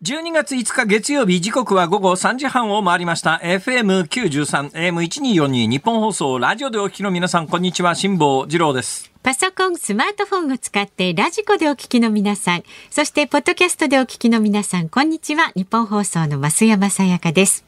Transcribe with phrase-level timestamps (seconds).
[0.00, 15.50] 12月5日月曜日時刻は午後3時半を回りました FM93 AM1242 ニッポン放送ラジオでお聞きの皆さんこんにちは辛坊治郎ですパソコン、スマートフォンを使ってラジコでお聞きの皆さん、そしてポッドキャストでお聞きの皆さん、こんにちは。
[15.56, 17.67] ニッポン放送の増山さやかです。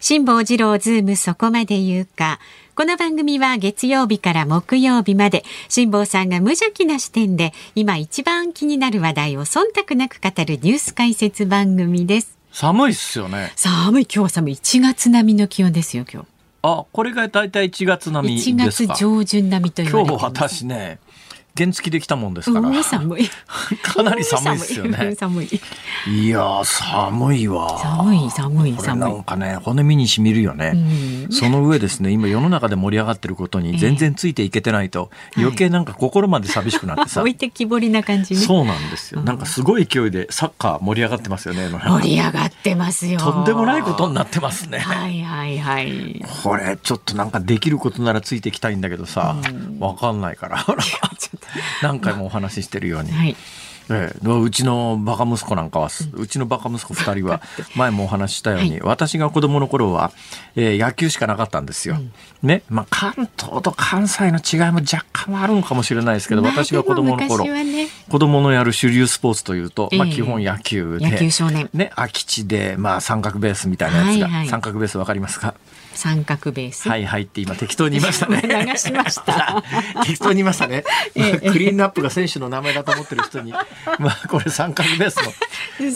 [0.00, 2.38] 辛坊治郎ズームそこまで言うか。
[2.76, 12.38] この番組は月曜日から木曜日まで辛坊さんが無邪気な視点で今一番気になる話題を忖度なく語るニュース解説番組です。
[12.52, 13.52] 寒いっすよね。
[13.56, 14.04] 寒い。
[14.04, 14.52] 今日は寒い。
[14.52, 16.28] 1月並みの気温ですよ今日。
[16.62, 18.86] あこれがだいたい1月並みですか。
[18.86, 21.00] 1月上旬並みと言われて今日私ね
[21.58, 22.82] 原付できたもんですから。
[22.84, 23.28] 寒い。
[23.82, 25.16] かなり寒いですよね。
[25.18, 25.60] 寒い。
[26.06, 27.78] いや寒いわ。
[27.78, 29.00] 寒い寒い寒い。
[29.00, 30.74] なんかね骨身にしみるよね。
[31.30, 37.20] その上ですね今世の中で盛り上がってることに全然ついていけてないと、余計なんか心まで寂しくなってさ。
[37.20, 38.40] 置いてきぼりな感じね。
[38.40, 39.22] そうなんですよ。
[39.22, 41.68] なんかすごい勢いでサッカー盛り上がってますよね。
[41.68, 43.18] 盛り上がってますよ。
[43.18, 44.78] とんでもないことになってますね。
[44.78, 46.24] はいはいはい。
[46.42, 49.36] これちょっとなんかできることならついていきたいんだけどさ、
[49.80, 50.64] わかんないから。
[51.82, 53.12] 何回もお話ししてるように。
[53.12, 53.36] はい。
[53.90, 57.40] ええ、うちのバカ息子なんかは、うちのバカ息子2人は
[57.74, 60.12] 前もお話ししたように、はい、私が子供の頃は、
[60.56, 61.96] えー、野球しかなかったんですよ。
[62.42, 71.70] うん、ね、まあ関東と関西の違いも若干はあるのかもしれないですけど、私が子供の頃、ね、子供のやる主流スポーツというと、まあ基本野球で、野球少年。
[71.72, 75.54] ね、空き地でまあ三角ベースみたいなやつが、はいはい、三角ベースわかりますか？
[75.98, 76.88] 三角ベース。
[76.88, 78.40] はいはいって今適当に言いましたね。
[78.46, 79.64] 流しました。
[80.06, 80.84] 適当に言いましたね。
[81.12, 83.50] クリーンナップが選手の名前だと思ってる人に、
[83.98, 85.32] まあこれ三角ベースの。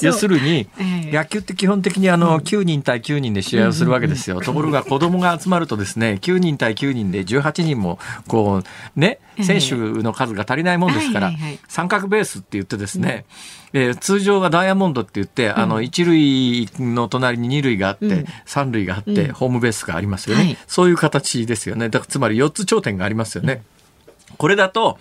[0.03, 0.67] 要するに、
[1.13, 4.41] 野球って基本的にあの9人対9人で試合をするわけですよ。
[4.41, 11.33] ところが子供が集まるとですね、9人対9人で18人もこうね、選手の数が足りないもんですから、
[11.69, 13.25] 三角ベースって言ってですね、
[13.73, 21.89] えー、通常はダイヤモンドって言って、あの一塁の隣に二塁があって、三塁があって、ホームベースがありますよね、そういう形ですよね。
[21.89, 23.63] だからつまり4つ頂点がありますよね。
[24.39, 24.99] これだと、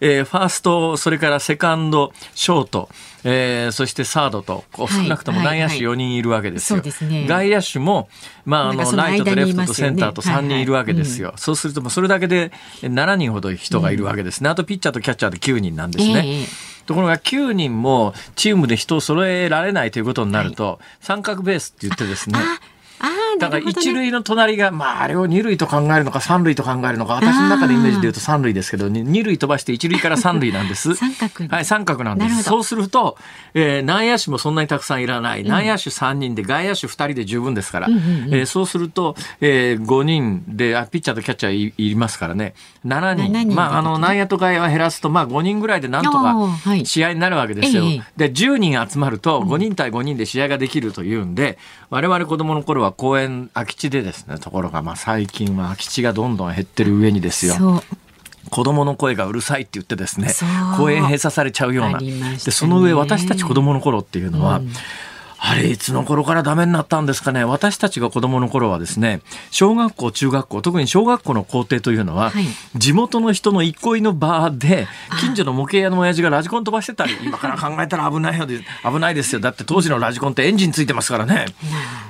[0.00, 2.88] えー、ファースト、それからセカンド、ショート、
[3.22, 6.82] えー、そしてサードと、こう少なくとも内野手4人いるわけですよ。
[6.82, 8.08] 外野手も、
[8.44, 11.34] まあ、あの、ライトとレフトとセンターと3人いるわけですよ。
[11.36, 12.50] そうすると、それだけで
[12.82, 14.50] 7人ほど人がいるわけですね。
[14.50, 16.22] あとピッチャーとキャッチャーで9人なんですね。
[16.26, 22.38] えーところが9人もチームで人を揃えられないということになると、三角ベースって言ってですね、
[23.38, 23.50] だ。
[23.50, 30.94] から一塁の隣が、まああれを二塁と考えるのか三塁と考えるのか、私の中でイメージで言うと三塁ですけど、二塁飛ばして一塁から三塁なんです。
[30.96, 32.42] 三角はい、三角なんです。
[32.44, 33.16] そうすると、
[33.54, 35.44] えー、内野手もそんなにたくさんいらない。
[35.44, 42.54] 内野手3人で外野手2人で十分ですから、うんうんうん、えー、そうすると、えー、5人であ、ピッチャーとキャッチャーいいますからね、
[42.86, 43.32] 7人。
[43.32, 46.36] 人まあ、あの、内野と外野は減らすと、まあ5人ぐらいでなんとか
[46.84, 47.84] 試合になるわけですよ。
[47.84, 51.58] はい、で、10人集まると5人対5人で試合ができるというんで、
[51.90, 57.82] 我々子供の頃は公園、空き地でですねところが、まあ、最近は空き地がどんどん減ってる上にですよ。
[58.50, 60.28] 子供の声がうるさいって言ってですね
[60.76, 64.72] 公園閉鎖されちゃうような、ね、でその上私たち子供の頃っていうのは、うん
[65.44, 67.42] あれ、いつの頃からダメになったんですかね？
[67.42, 72.44] 私たちが子供の頃はですね、小学校、中学校、特に小学校の校庭というのは、はい、
[72.76, 74.86] 地元の人の憩いの場で、
[75.20, 79.40] 近所の模型屋の親父がラジコン飛ばしてたり、今から考えたら危ないよ危ないですよ。
[79.40, 81.46] だって当時のラジコンってエンジンついてますからね。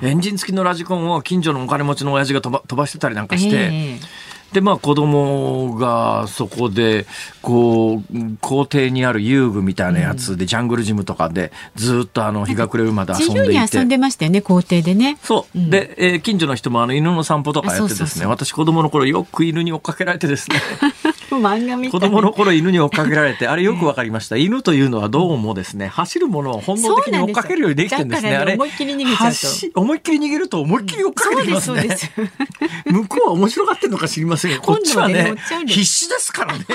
[0.03, 7.05] エンジン付きのラジコンを近所のお金持ちの親父が飛ば飛ばしてたりなんかして、えーでまあ子供がそこで
[7.41, 20.57] こう校庭にある遊具みたいなやつで、ジャングルジムとかでずっとあの日が暮れるまで遊んでいて遊んでましたよね校庭でねそう、うん、で、えー、近所の人もあの犬の散歩とかやってですね私子供の頃よく犬に追っかけられてですね
[21.39, 24.37] 漫画みたい子供の頃犬に追っかけられて、あれよくわかりました。
[24.37, 28.35] 犬というのはどうもですね、走るものを本能的に追っかけるようにできてるんですね。
[28.35, 28.53] あれ。
[28.53, 29.81] 思いっきり逃げちゃうと。
[29.81, 31.97] 思いっきり逃げると思いっきり追っかけてきますね。
[32.85, 35.35] 向こうは面白がってるのか知りませんが、こっちはね、
[35.67, 36.65] 必死ですからね。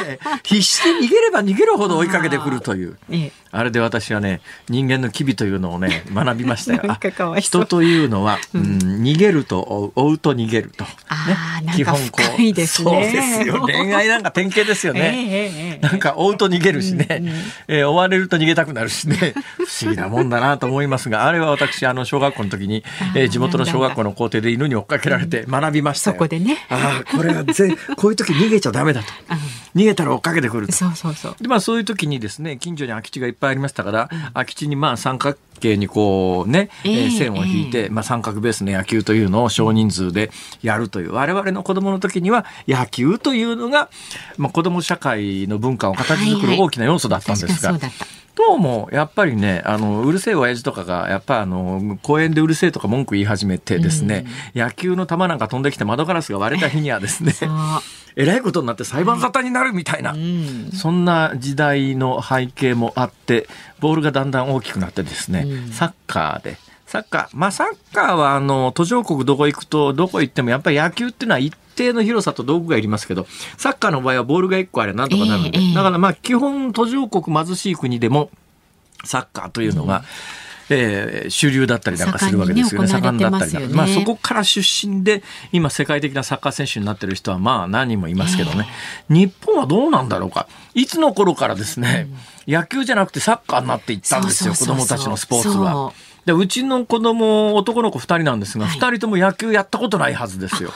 [0.43, 2.99] 必死で逃げれば逃げるほど追いかけてくるという。
[3.51, 6.83] あれで私はね、人間の機微というのをね、 学びましたよ。
[7.41, 8.63] 人というのは、うん、
[9.03, 10.85] 逃げると追うと逃げると。
[10.85, 12.67] ね、基本こう。
[12.67, 13.61] そうですよ。
[13.67, 15.79] 恋愛なんか典型ですよね。
[15.83, 17.23] なんか追うと逃げるしね、
[17.69, 22.85] え追われると逃げたくなるしね、不思議なもんだなと思いますが、あれは私、あの、小学校の時に、
[23.15, 26.67] え地元の小学校の校庭で犬に追っかけられて学びましたそこでね。
[26.69, 29.13] ああ、これはぜ、 こういう時逃げちゃダメだと。
[29.75, 31.37] 逃げたら追っかけてくるそうそうそう。
[31.41, 40.31] で、まあそういう時にですね、近所に空き地がいっぱいありましたから、空き地にまあ三角形にこうね、えー、線を引いて、まあ三角ベースの野球というのを少人数で
[40.63, 43.91] やるという、我々の子供の時には野球というのが、
[44.37, 47.79] まあ子供社会の文化を形作る大きな要素だったんですが、
[48.39, 57.33] どうもやっぱりねあのうるせえ親父とかがやっぱあの公園でうるせえとか文句言い始めてですね、うん、野球の球なんか飛んできて窓ガラスが割れた日にはですね
[58.15, 60.21] えらいことになって裁判沙汰になるみたいな、はい、
[60.73, 63.49] そんな時代の背景もあって
[63.81, 66.59] ボールがだんだん大きくなってですね、うん、サッカーで
[66.89, 67.29] サッカー。
[67.35, 73.27] まあ、サッカーは、あの、途上国どこ行くと、どこ行っても、やっぱり野球っていうのは一定の広さと道具がいりますけど、
[73.59, 78.31] サッカーの場合はボールが1個あれなんとかなるんで、えー、だからまあ、基本途上国貧しい国でも、
[79.05, 80.03] サッカーというのが、うん
[80.71, 82.89] えー、主流だったりなんかするわけですよね。
[82.89, 88.69] 盛んだったり、ね、まあそこから出身で今世界的なサッカー選手になってる人はまあ何人もいますけどね、
[89.09, 90.47] えー、日本はどうなんだろうか。
[90.75, 92.09] いつの頃からですね、
[92.47, 95.93] うん、野球じゃなくてサッカーになっていったんですよ、子供たちのスポーツは。
[96.29, 100.73] でうちの子供男の子2人なんですが、はい、2人とも野球やったことないはずですよ。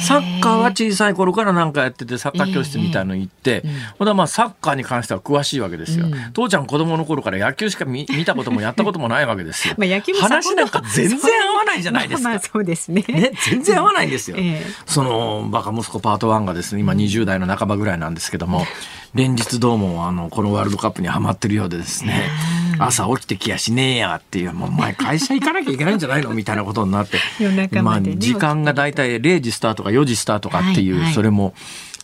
[0.00, 3.62] サッカーは小さい頃から何かやっててサッカー教室みたいの行って、
[3.96, 6.06] ほ、んまあサッカーに関しては詳しいわけですよ。
[6.06, 9.74] うん、父ちゃん子供の頃から野球しか見 見たこともやったこともないわけですよ。
[9.78, 12.28] まあ野球話なんか全然合わないじゃないですか。
[12.30, 14.36] まあそうですねね全然合わないんですよ。
[14.36, 18.66] えー、そのバカ息子パート1がですね今20代の半ばぐらいなんですけども。
[19.14, 22.30] 連日どうもあのこのワールドカップにはまってるようでですね
[22.78, 27.18] 朝起きてきやしねえやっていうもうお前会社行かなきゃいけないんじゃないのみたいなことになって
[27.82, 31.54] まあ時間が大体0時スタートか4時スタートかっていう、はいはい、それも。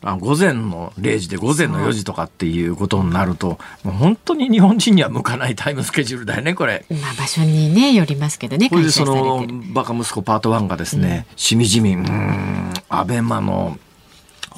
[0.00, 6.84] あ午前の0時で午前の4時とかっていうことになるともう本当に日本人には向かないタイムスケジュールだよねこれ。
[6.88, 8.70] まあ場所にねよりますけどね。
[8.70, 13.76] これでそのバカ息子パート1がですね、うん、しみじみうんアベマの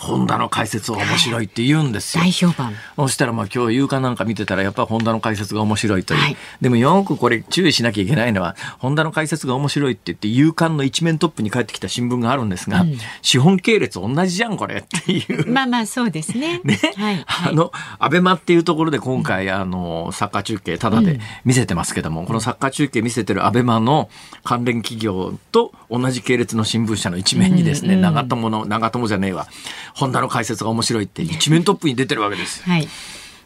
[0.00, 2.24] ホンダの解説は面白いって言うんですよ。
[2.24, 2.72] 大評判。
[2.96, 6.20] そしたらまあ今日夕刊なんか見てたらやっぱりホンダの解説が面白いという。
[6.20, 15.50] はい、でもよくこれ注意しなきゃいけないのは、ホンダの解説が面白いって言って夕刊の一面トップに返ってきた新聞があるんですが、うん、資本系列同じじゃんこれっていう。
[15.52, 16.60] まあまあそうですね。
[16.64, 16.80] ね。
[16.96, 24.08] はい、あの、アベマっていうところで今回、あの、サッカー中継ただで見せてますけども、うん、このサッカー中継見せてるアベマの
[24.44, 29.46] 関連企業と同じ系列の新聞社の一面にですね、うんうん、長友の、長友じゃねえわ、
[29.94, 32.62] ホンダの解説が面白いって一面トップに出てるわけです。
[32.62, 32.88] はい。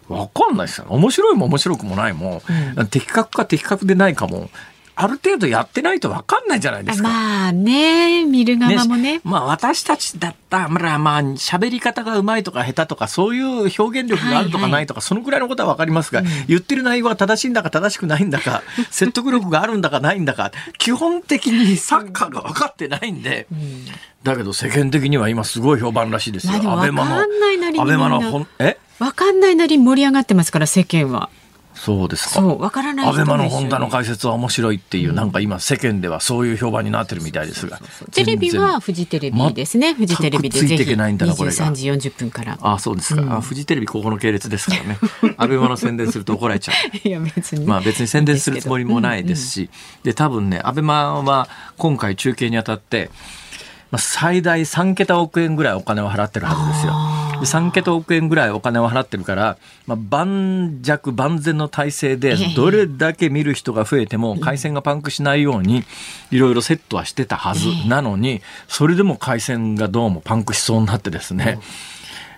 [0.08, 0.87] わかんないですよ。
[0.91, 2.43] 面白いも面白くもないも、
[2.76, 4.50] うん、的確か的確でないかも、
[4.96, 7.08] ある程度やってないと分かんないじゃないですか。
[7.08, 9.14] まあね、見る側もね。
[9.14, 23.87] ねまあ私たちだったら、まあ喋り方がうまいとか下手とか、そういう表現力があるとかないとか、はいはい、そのくらいのことは分かりますが、うん、言ってる内容は正しいんだか正しくないんだか、 説得力があるんだかないんだか、基本的にサッカーが分かってないんで、うん、
[24.24, 26.54] だけど世間的には今すごい評判らしいですよ。
[26.54, 27.20] アベマの。
[27.80, 28.78] アベマのえ？
[28.98, 31.28] 分かんないなり盛り上がってますから、世間は。
[31.74, 32.40] そうですか。
[32.40, 37.80] そう、わからないアベマのホンダの解説は面白いっていう、うん、なんか今世間ではそういう評判になってるみたいですが。
[38.12, 39.92] テレビはフジテレビですね。
[39.92, 42.56] フジテレビでぜひ23時40分から。
[42.62, 44.98] あそうですか、うん、フジテレビここの系列ですからね。
[45.36, 47.08] アベマの宣伝すると怒られちゃう。
[47.08, 47.66] いや別に。
[47.66, 49.68] まあ別に宣伝するつもりもないですし、
[50.04, 53.10] で多分ね、アベマは今回中継にあたって。
[53.90, 56.92] まあ、最大3桁億円ぐらいお金を払ってるはずですよ。
[57.40, 65.84] で3桁億円ぐらいお金を払ってるから、まあ、盤石万全の体制でどれだけ見る人が増えても回線がパンクしないように
[66.31, 71.58] いろいろセットはしてたはずなのにそれでも回線がどうもパンクしそうになってですね、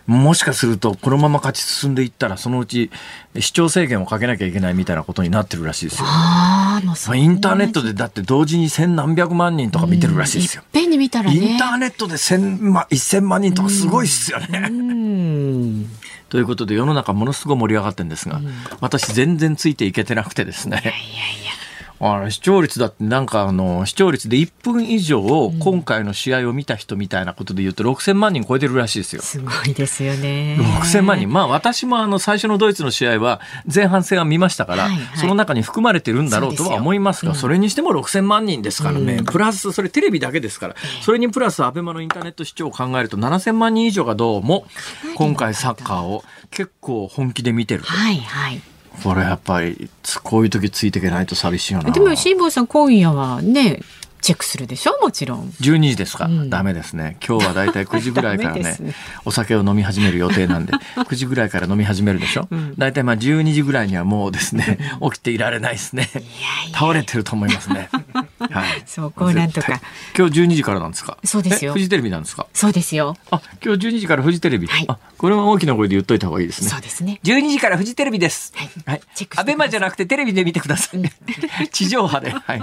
[0.06, 2.90] もしかするとこのまま勝ち進んでいったらそのうち
[3.38, 6.04] 視聴制限をかけなきゃいけないみたいなことになってるらしいですよ。
[6.08, 10.62] ああ、インターネットでだって同時に千何百万人とか見てるらしいですよ。
[10.62, 14.70] いっぺんに見たら、ね、インターネットで千万一千万人とかすごいっすよね。
[16.28, 18.40] ということで世の中ものすごい盛り上がってるんですが、
[18.80, 20.80] 私全然ついていけてなくてですね。
[20.82, 21.00] いやいや
[21.42, 21.45] いや
[21.98, 25.20] あれ視聴率だってなんかあの視聴率で1分以上
[25.58, 29.22] 今回の試合を見た人みたいなことで言うと6000万人超えてるらしいですよ。
[29.22, 30.58] すごいですよね。
[30.58, 31.32] 6000万人。
[31.32, 33.40] まあ私もあの最初のドイツの試合は
[33.72, 44.66] 前半戦は見ましたから、はいはい、その中に含まれてるんだろうとは思いますが、それにしても6000万人ですからね、うん、プラスそれテレビだけですから、それにプラスアベマのインターネット視聴を考えると7000万人以上がどうも
[45.14, 47.88] 今回サッカーを結構本気で見てると。
[47.88, 48.60] はいはい
[49.02, 49.88] これやっぱり
[50.22, 51.90] こういう時ついていけないと寂しいよな。
[51.90, 53.80] でも辛坊さん今夜はね
[54.20, 54.98] チェックするでしょ？
[55.02, 55.50] もちろん。
[55.60, 57.16] 12時ですか、うん、ダメですね。
[57.26, 58.62] 今日はだいたい9時ぐらいからね。
[58.80, 58.94] ね、
[59.24, 60.72] お酒を飲み始める予定なんで。
[60.96, 66.08] 9時ぐらいから飲み始めるでしょ、うん、だいたいまあ12時ぐらいにはもうですね起きていられないですね。
[66.72, 67.88] 倒れてると思いますね。
[68.50, 69.80] はい、そうこうなんとか。
[70.16, 71.18] 今日12時からなんですか？
[71.24, 71.72] そうですよ。
[71.72, 72.46] フジテレビなんですか？
[72.52, 73.16] そうですよ。
[73.30, 76.68] あ今日12時からフジテレビ、はい、あこれは大きな声で言っといた方がいいですね。
[76.70, 77.20] そうですね。
[77.22, 78.52] 12時からフジテレビです。
[78.56, 79.00] はい、はい、
[79.36, 82.30] アベマじゃなくてテレビで見てください、地上波で。
[82.30, 82.60] はい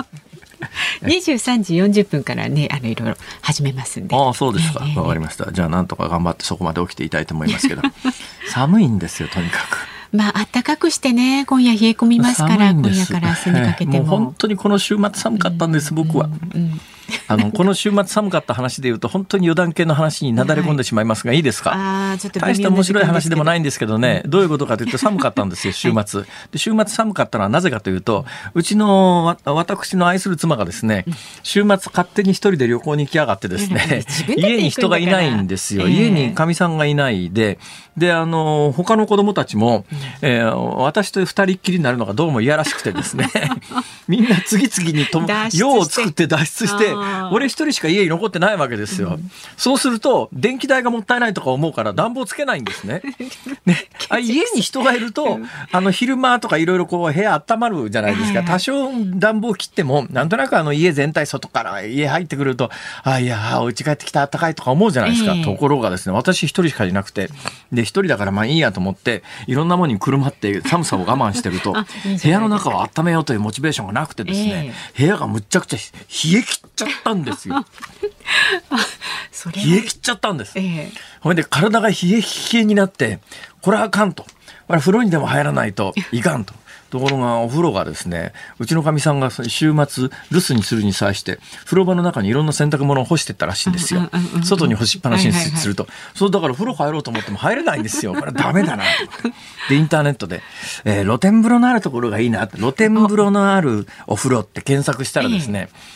[1.03, 4.15] 23時40分からねあのいろいろ始めますんで。
[4.15, 4.79] ああそうですか。
[4.79, 5.51] わ、えー、かりました。
[5.51, 7.81] じゃあなんとか頑張ってそこまで起きていたいと思いますけど。
[8.49, 16.29] 寒いんですよとにかくまあ暖かくしてね今夜冷え込みますから今夜から明日にかけても,、もう本当にこの週末寒かったんです、僕は。
[16.53, 16.79] うんうん。
[17.27, 21.73] あのこの週末寒かった話でいうと本当に余談系の話になだれ込んでしまいますが、 い、いですか？
[22.13, 31.05] あちょっと大して面白い話でもないんですけどね、どういうことかというと寒かったんですよ 週末、はい、で週末寒かったのはなぜかというとうちの私の愛する妻がですね
[31.43, 34.05] 週末勝手に一人で旅行に行きやがってですね
[34.37, 37.59] 家に人がいないんですよ、家にかみさんがいないで。
[37.97, 39.85] であの他の子供たちも、
[40.21, 43.29] えー、私と二人っきりになるのがどうも嫌らしくてですね。
[44.07, 45.21] みんな次々にと
[45.53, 46.93] 用を作って脱出して
[47.31, 53.01] 俺一人しか家に残ってないわけですよ、うん、そうすると電気代がもったいないとか思うから暖房つけないんですね。
[53.65, 53.87] ね。
[54.09, 55.39] あ家に人がいると
[55.71, 58.43] あの昼間とかいろいろこう部屋温まるじゃないですか。
[58.43, 62.69] 多少暖房切ってもなんとなくあの家全体外から家入ってくると
[63.03, 67.29] あいやお家帰ってきたあったかいとか思うじゃないですか、ところがですね私一人しかいなくて。
[67.71, 77.65] で一人だからまあいいやと思っていろんなものにくるまって寒さを我慢してると部屋の中を温めようというモチベーションがなくてですね、部屋がむっちゃくちゃ冷え切っちゃったんですよ。
[79.55, 80.53] 冷え切っちゃったんです。
[80.57, 83.19] えほいで体が冷え冷えになって
[83.61, 84.25] これはあかんと。
[84.67, 86.53] これ風呂にでも入らないといかんと。
[86.93, 94.11] ところがお風呂がですねうちのかみさんが週末留守にするに際して風呂場の中にいろんな洗濯物を干してったらしいんですよ、
[94.43, 98.13] 外に干しっぱなしにすると、そうだから風呂入ろうと思っても入れないんですよ。
[98.13, 98.83] これダメだな
[99.69, 100.43] でインターネットで、
[100.85, 105.92] えー、露天風呂のあるところがいいな露天風呂のあるお風呂って検索したらですね、えー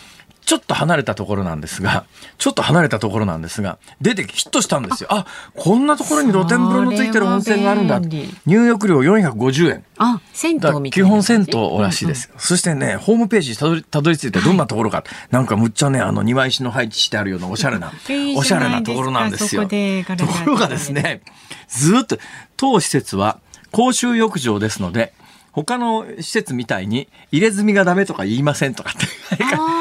[0.48, 2.06] ちょっと離れたところなんですが、
[2.38, 5.10] ちょっと離れたところなんですが、出てヒットしたんですよ。
[5.12, 5.25] あ
[5.58, 8.00] こんなところに露天風呂のついてる温泉があるんだ。
[8.46, 9.84] 入浴料450円。
[9.98, 10.89] あ、銭湯みたいな。
[10.92, 12.30] 基本銭湯らしいです。
[12.30, 17.92] うんうん、そしてね、ホームページたどりたどり着いてどんなところか、はい、なんかむっちゃね、あの庭石の配置してあるようなおしゃれな、
[18.38, 19.63] おしゃれなところなんですよ。
[19.63, 21.24] ところがですね、
[21.68, 22.18] ずっと、
[22.56, 23.39] 当施設は
[23.72, 25.12] 公衆浴場ですので、
[25.58, 29.08] 他の施設みたいに入れ墨がダメとか言いませんとかって。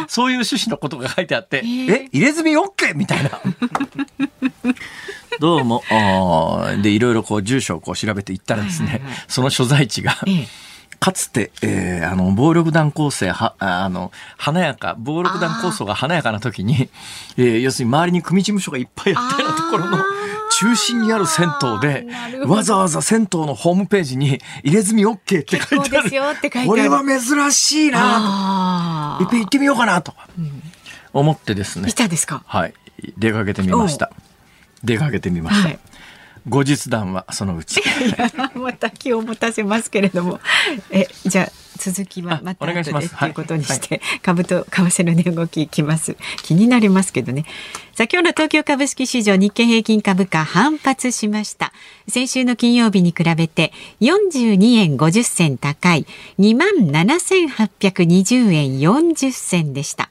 [0.08, 2.94] そういう趣旨のことが書いてあって、えー、え入れ墨 OK?
[2.94, 3.30] みたいな。
[5.38, 5.82] どうも、
[6.82, 10.46] で、いろいろこう住所をこう調べていったらですね、はいはいはい、その所在地が、えー
[10.98, 16.88] かつて、えー、あの、暴力団構成は、あの、華やか、暴力団構想が華やかな時に、
[17.36, 19.98] えー、要するに周りに組事務所がいっぱいあったようなところの
[20.58, 22.06] 中心にある銭湯で、
[22.46, 26.10] わざわざ銭湯のホームページに入れ墨 OK って書いてある。
[26.66, 29.24] これは珍しいなと。
[29.24, 30.14] いっぺん行ってみようかなと
[31.12, 31.88] 思ってですね。
[31.88, 32.42] いたですか？
[32.46, 32.74] はい。
[33.18, 34.10] 出かけてみました。
[34.82, 35.68] 出かけてみました。
[35.68, 35.78] はい
[36.48, 37.82] 後日談はそのうち。
[38.54, 40.40] また気を持たせますけれども、
[40.90, 46.16] えじゃあ続きはまた後でということにして、はい、株と為替の値動きいきます。
[46.42, 47.44] 気になりますけどね。
[47.94, 51.72] さあ今日の東京株式市場日経平均株価反発しました。
[52.08, 56.06] 先週の金曜日に比べて42円50銭高い
[56.38, 60.10] 2万7820円40銭でした。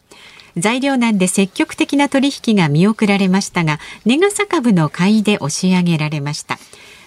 [0.58, 6.58] 材料難で積極的な取引が見送られましたが、ネガサ株の買いで押し上げられました。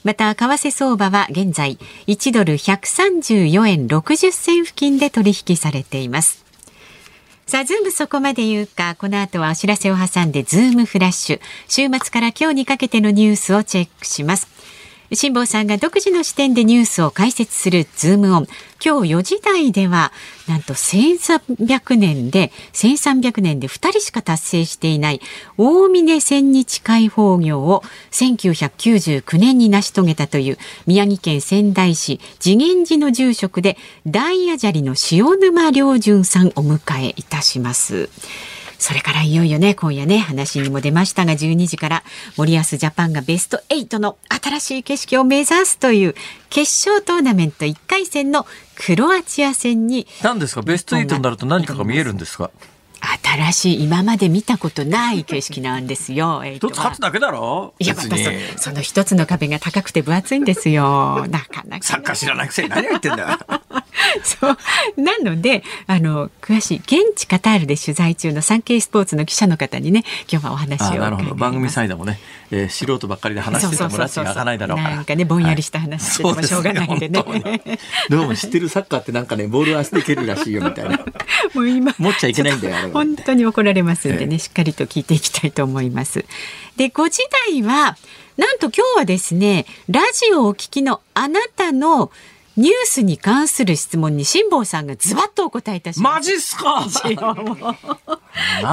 [0.05, 6.45] また、為替相場は現在、1ドル134円60銭付近で取引されています。
[7.47, 11.41] さあ、ズームそこまで言うか、この後はお知らせを挟んで、ズームフラッシュ。
[11.67, 14.49] 週末から今日にかけてのニュースをチェックします。
[15.15, 18.47] 辛坊さんが独自の視点でニュースを解説するズームオン。
[18.85, 20.13] 今日4時台では、
[20.47, 25.21] なんと1300年で、1300年で2人しか達成していない
[25.57, 38.11] 大峯千日回峰行を1999年に成し遂げたという宮城県仙台市慈眼寺の住職で大矢砂利の塩沼良順さんお迎えいたします。
[38.79, 42.05] それからいよいよね、今夜ね、話にも出ましたが、12時から
[42.37, 46.15] 森保ジャパンがベスト8の新しい景色を目指すという
[46.49, 50.07] 決勝トーナメント1回戦のクロアチア戦に。
[50.23, 50.63] 何ですか？
[50.63, 52.51] ベスト8になると何かが見えるんですか？
[53.01, 56.43] 新しい今まで見たことない景色なんですよ。
[56.55, 57.75] 一つ勝つだけだろ？
[57.79, 58.23] いやまたそ
[58.57, 61.27] その一つの壁が高くて分厚いんですよ。
[61.29, 61.87] なかなか。
[61.87, 63.39] サッカー知らないくせに何を言ってんだよ。
[64.23, 64.57] そう
[65.01, 72.19] なのであの詳しい現地カタールで取材中の産経スポーツの記者の方にね今日はお話を番組サイドもね、
[72.51, 74.97] えー、素人ばっかりで話しててもらって開かないだろうから。
[74.97, 77.21] なんかねぼんやりした話しててもしょうがないんでね。
[77.21, 77.79] はいでね、
[78.09, 80.99] どうも知ってるサッカーってなんかねボールはしていけるらしいよみたいな。
[81.55, 86.25] もう今持っちゃいけないんだよ本当に怒られますんでね、えー、しっかりと聞いていきたいと思います。
[86.77, 87.97] で5時台は
[88.37, 92.11] なんと今日はですねラジオをお聞きのあなたの
[92.59, 96.85] ニュースに関する質問に辛坊さんがズバッとお答えいたしマジっすか？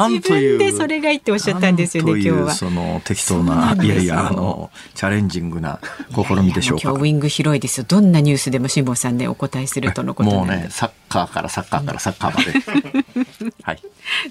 [0.10, 2.51] 自分でそれがいいっておっしゃったんですよね今日は。
[2.54, 5.80] その適当ないやいやあのチャレンジングな
[6.13, 6.89] 試みでしょうか。
[6.89, 7.86] 今日ウィング広いですよ。
[7.88, 13.54] どんなニュースでも辛坊さんねお答えするとのこともうねサッカーからサッカーからサッカーまで。
[13.63, 13.82] はい。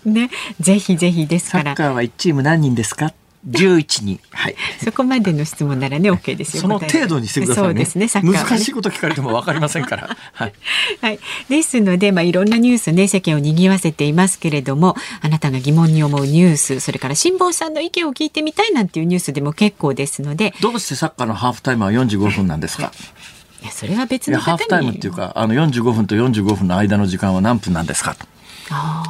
[0.05, 0.31] ね
[0.61, 1.65] ぜひぜひですから。
[1.77, 3.13] サッカーは1チーム何人ですか？
[3.49, 4.21] 11人。
[4.31, 4.57] はい。
[4.83, 6.63] そこまでの質問ならね、OK ですよ。
[6.63, 10.17] その程度にしてください、ね、そうですね、ね、難しいこと聞かれてもわかりませんから。
[10.33, 10.53] はい。
[11.01, 11.19] はい。
[11.49, 20.55] ですので、まあ、いろんなニュースね、世間を賑わせていますけれども、あなたが疑問に思うニュース、それから辛坊さんの意見を聞いてみたいなんていうニュースでも結構ですので。
[20.61, 22.93] どうしてサッカーのハーフタイムは45分なんですか？
[23.63, 28.17] いや、それは別のハーフタイムっていうか、あの45分と45分の間の時間は何分なんですか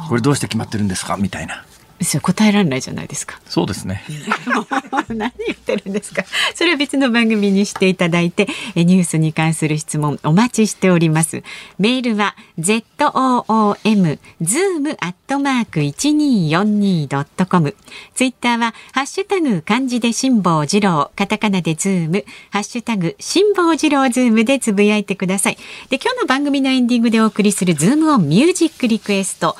[0.09, 1.17] これどうして決まってるんですか？
[1.17, 1.65] みたいな。
[2.01, 3.39] そ答えられないじゃないですか。
[3.47, 4.03] そうですね。
[5.07, 6.25] 何言ってるんですか。
[6.53, 11.41] それは別の番組にしていただいて、ニュースに関する質問お待ちしております。
[11.79, 17.75] メールは z o o m zoom アットマーク一二四二ドットコム。
[18.13, 25.57] ツイッターはハッシュタグ漢字で辛坊治郎、カタカナでズーム、ハッシュタグ辛坊治郎ズームでつぶやいてください。
[25.89, 29.55] で今日の番組のエンディングでお送りするズームオンミュージックリクエスト。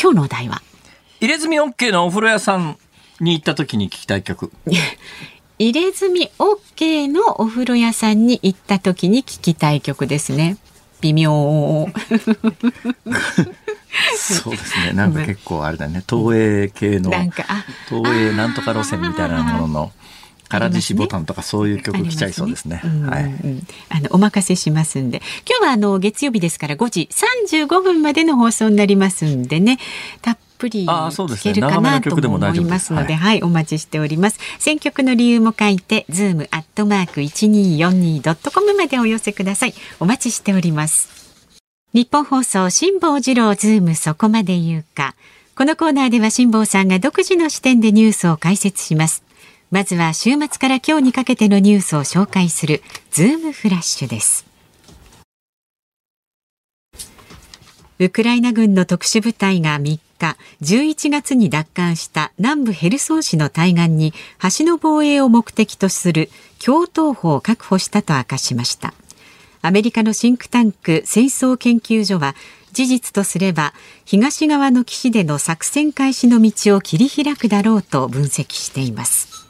[0.00, 0.62] 今日のお題は。
[1.20, 2.78] 入れ墨 OK のお風呂屋さん
[3.20, 4.52] に行った時に聞きたい曲。
[5.58, 10.56] 入れ墨 OK のお風呂屋さんに行った時に聞きたい曲ですね。
[11.00, 11.88] 微妙。
[14.16, 14.92] そうですね。
[14.92, 16.04] なんか結構あれだね。
[16.08, 19.92] 東映系の東映なんとか路線みたいなものの。
[20.48, 22.80] 唐獅子牡丹とかそういう曲来ちゃいそうですね。
[23.06, 23.34] はい。
[23.90, 29.78] あのお任せしますんで、今日はあの月曜日ですから5時35分までの放送になりますんでね。
[30.22, 34.38] たっぷり聞けるかなと思いますので、はい、お待ちしております。
[34.58, 39.74] 選曲の理由も書いて、ズームアットマーク一二四二ドットコムまでお寄せください。
[40.00, 41.08] お待ちしております。
[41.94, 45.14] ニッポン放送辛坊治郎ズームそこまで言うか。
[45.54, 49.22] このコーナーでは辛坊さんが独自の視点でニュースを解説します。
[49.70, 54.46] まずは週末から今日にかけてのニュースを紹介するズームフラッシュです。
[57.98, 64.12] ウクライナ軍の特殊部隊が3日11月に奪還した南部ヘルソン市の対岸に
[64.58, 66.30] 橋の防衛を目的とする
[66.64, 68.92] 共闘法を確保したと明かしました。
[69.62, 72.34] アメリカのシンクタンク戦争研究所は
[72.72, 79.47] 事実とすれば東側の岸での作戦開始の道を切り開くだろうと分析しています。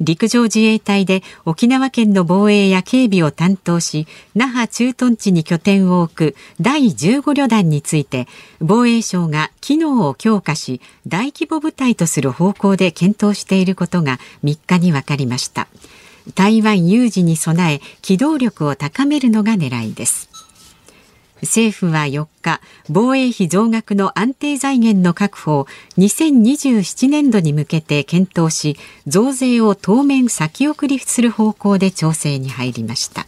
[0.00, 8.26] 陸上自衛隊で沖縄県の防衛や警備を担当し那覇駐屯地に拠点を置く第15旅団について
[8.60, 15.68] 防衛省が機能を強化し大規模部隊とする方向で検討していることが3日に分かりました。
[16.34, 20.35] 台湾有事に備え機動力を高めるのが狙いです。
[21.42, 25.66] 政府は4日防衛費増額の安定財源の確保を
[25.98, 33.26] 2027年度に向けて検討し増税を当面先送りする方向で調整に入りました。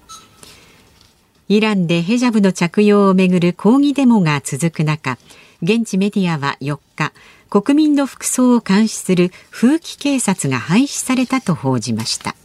[1.49, 5.17] イランでヘジャブの着用をめぐる抗議デモが続く中
[5.63, 7.13] 現地メディアは4日
[7.49, 12.37] 国民の服装を監視する風紀警察が廃止されたと報じました。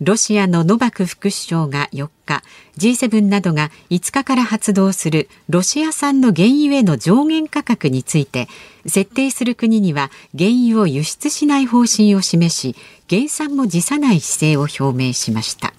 [0.00, 2.44] ロシアのノバク副首相が4日
[2.76, 8.46] G7 などが5日から発動するロシア産の原油への上限価格について
[8.86, 12.76] 設定する国には原油を輸出しない方針を示し
[13.08, 15.74] 減産も辞さない姿勢を表明しました。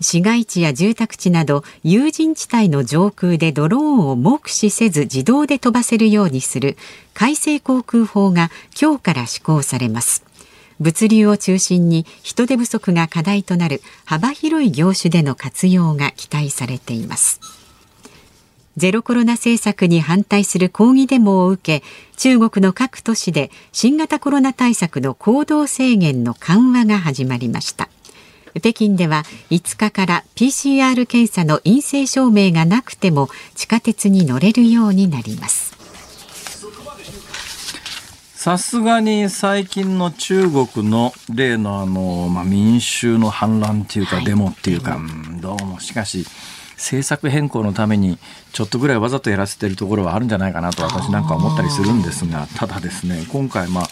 [0.00, 6.76] 市街地や住宅地など有人地帯の上空でドローンを目視せず自動で飛ばせるようにする
[7.14, 10.33] 改正航空法が今日から施行されます。
[10.80, 17.40] 物流を中心に人手不足が課題となる幅広い業種での活用が期待されています。
[18.76, 27.88] ゼロコロナ政策に反対する抗議デモを受け中国の各都市で新型コロナ対策の行動制限の緩和が始まりました。
[28.60, 35.83] 北京では5日から PCR 検査の陰性証明がなくても地下鉄に乗れるようになります。
[38.44, 44.98] さすがに最近の中国の例のあの、まあ、民衆の反乱っていうか、デモっていうか、
[45.40, 45.80] どうも。
[45.80, 46.26] しかし
[46.74, 48.18] 政策変更のために
[48.52, 53.88] ちょっとぐらいわざとやらせてるところはあるんじゃないかなと私なんか思ったりするんですがただですね今回まあ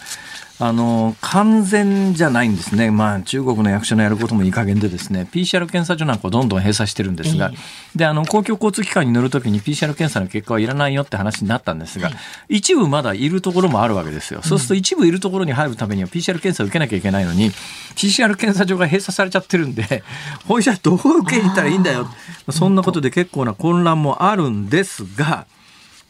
[0.65, 12.15] あの完全じゃないんですね、まあ、中国の役所のやることもいい加減でですね PCR 検査所なんかをどんどん閉鎖してるんですが、えー、であの公共交通機関に乗るときに PCR 検査の結果はいらないよって話になったんですが、は
[12.47, 17.51] い、一部まだいるところもあるわけですよ、そうすると一部いるところに入るためには PCR 検査を受けなきゃいけないのに
[17.95, 20.01] PCR 検査所が閉鎖されちゃってるんで
[20.47, 22.07] ほいじゃどう受けに行ったらいいんだよ。
[22.51, 25.45] そんなことで結構な混乱もあるんですが。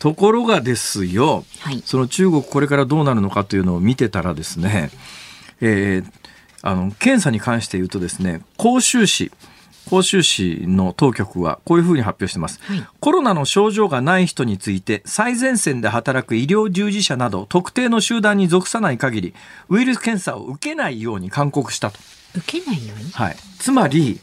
[0.04, 4.90] ところがですよ、はい、その中国これからどうなるのかというのを見てたらですね、
[5.62, 6.06] えー、
[6.62, 9.32] あの検査に関して言うとですね広州市
[9.86, 19.34] 広州市の当局はこういうふうに発表しています、はい、コロナの症状がない人について最前線で働く医療従事者など特定の集団に属さない限り
[19.70, 22.00] ウイルス検査を受けないように勧告したと。
[22.36, 24.20] 受けないように、はい、つまり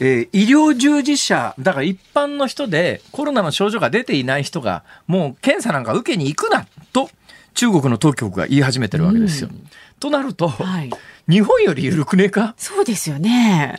[0.00, 7.10] えー、医療従事者、だから一般の人でコロナの症状が出ていない人が、もう検査なんか受けに行くなと、
[7.54, 9.50] 中国の当局が言い始めてるわけですよ。
[9.98, 10.90] となると、はい、
[11.28, 12.54] 日本より緩くねえか？
[12.56, 13.78] そうですよね。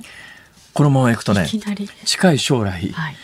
[0.73, 1.47] このままいくとね、
[2.05, 3.15] 近い将来、はい、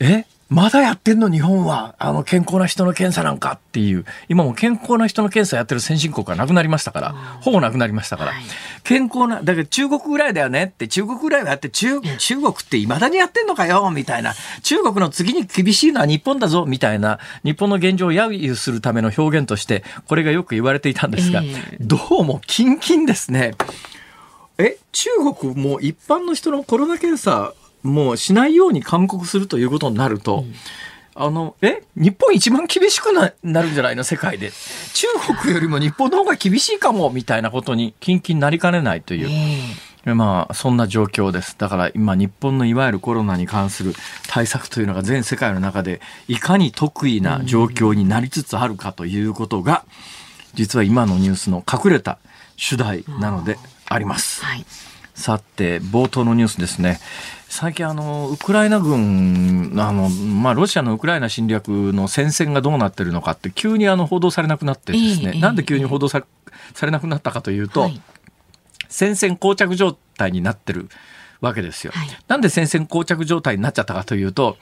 [0.00, 0.24] え？
[0.52, 8.42] まだやってんの日本は、あの健康な人の検査なんかっていう、今も健康な人の検査やってる先進国がなくなりましたから、ほぼなくなりましたから、はい、
[8.84, 23.54] 健康な、だけど中国ぐらいだよねって、中国ぐらいはやって中、中国って未だにやってんのかよみたいな、中国の次に厳しいのは日本だぞみたいな、日本の現状を揶揄するための表現として、これがよく言われていたんですが、えー、どうもキンキンですね。
[24.58, 30.54] え、中国も一般の人のコロナ検査もうしないように勧告するということになると、うん、
[31.14, 34.52] あの、え日本一番厳しくななるんじゃないの世界で？
[34.94, 35.06] 中
[35.42, 39.28] 国よりも日本の方が厳しいかも、みたいなことに、キンキンなりかねないという。
[40.04, 41.56] えー、まあ、そんな状況です。
[41.58, 43.94] だから今、日本のいわゆるコロナに関する
[44.28, 49.84] 対策というのが全世界の中で、いかに得意な状況になりつつあるかということが、
[50.54, 52.18] 実は今のニュースの隠れた
[52.56, 54.44] 主題なのであります。
[54.44, 54.64] はい、
[55.14, 57.00] さて、冒頭のニュースですね。
[57.54, 66.24] 最近あの、ウクライナ軍、あの、まあ、ロシアのウクライナ侵略の戦線がどうなってるのかって、急にあの、報道されなくなってですね、えー、なんで急に報道さ
[66.72, 68.00] されなくなったかというと、はい、
[68.88, 70.88] 戦線膠着状態になってる
[71.42, 71.92] わけですよ。
[71.94, 74.56] はい、なんで戦線膠着状態になっちゃったかというと、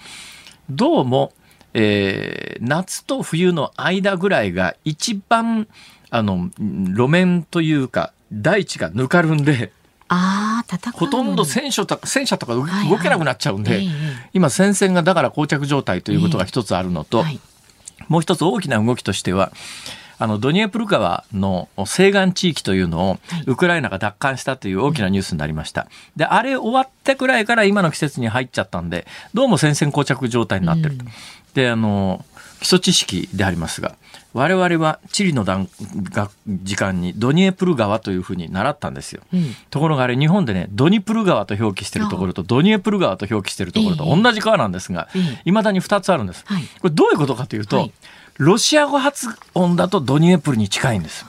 [0.68, 1.32] どうも、
[1.74, 5.68] えー、夏と冬の間ぐらいが一番、
[6.10, 9.70] あの、路面というか、大地がぬかるんで、
[10.12, 12.64] あほとんど戦車とか戦車とか動
[12.98, 13.86] けなくなっちゃうんで、はい。
[13.86, 13.94] はい、
[14.34, 17.40] 今戦線がだから膠着状態ということが一つあるのと、えーはい、
[18.08, 19.52] もう一つ大きな動きとしては
[20.18, 25.86] あのドニエプル川の西岸地域というのをウクライナが奪還したという大きなニュースになりました。
[26.16, 31.04] で、あれ終わってくらいから今の季節に入っちゃったんで、どうも戦線膠着状態になってると。
[31.04, 31.10] うん、
[31.54, 32.22] で、あの、
[32.58, 33.94] 基礎知識でありますが、
[34.32, 35.68] 我々は地理の段
[36.12, 45.08] が時間にドニエプル川というふうに習ったんですよ、うん、ところがあれ日本でねドニプル川と表記してるところとドニエプル川と表記してるところと同じ川なんですが
[45.44, 47.92] いま、だに2つあるんです、はい、これどういうことかというと、はい、
[48.38, 51.26] ロシア語発音だとドニエプルに近いんです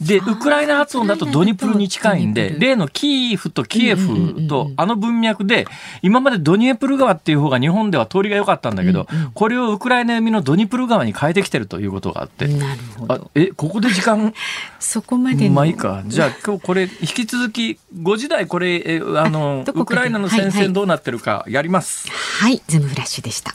[0.00, 5.66] で、ウクライナ発音だとドニプルに近いんで、例のキーフとキエフとあの文脈で、
[6.02, 12.48] 今までドニエプル川っていう方が日本では通りが良かったんだけど、これをウクライナ読みのドニプル川に変えてきてるということがあって。
[12.48, 13.30] なるほど。
[13.34, 14.34] え、ここで時間
[14.80, 16.02] そこまでまあいいか。
[16.06, 22.08] じゃあ 今日これ、引き続き5時台これ、えあの、ウクライナの戦線どうなってるかやります。
[22.40, 23.54] はい、ズームフラッシュでした。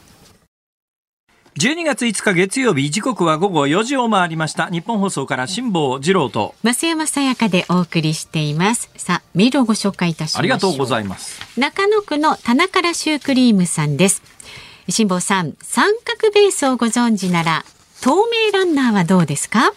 [1.60, 4.67] 12月5日月曜日時刻は午後4時を回りました。
[4.67, 6.56] 日本放送から辛坊治郎と。
[6.63, 8.89] 増山さやかでお送りしています。
[8.95, 10.39] さあメールをご紹介いたします。
[10.39, 11.41] ありがとうございます。
[11.60, 14.22] 中野区の田中らシュークリームさんです。
[14.88, 17.65] 辛坊さん三角ベースをご存知なら
[18.00, 19.74] 透明ランナーはどうですか？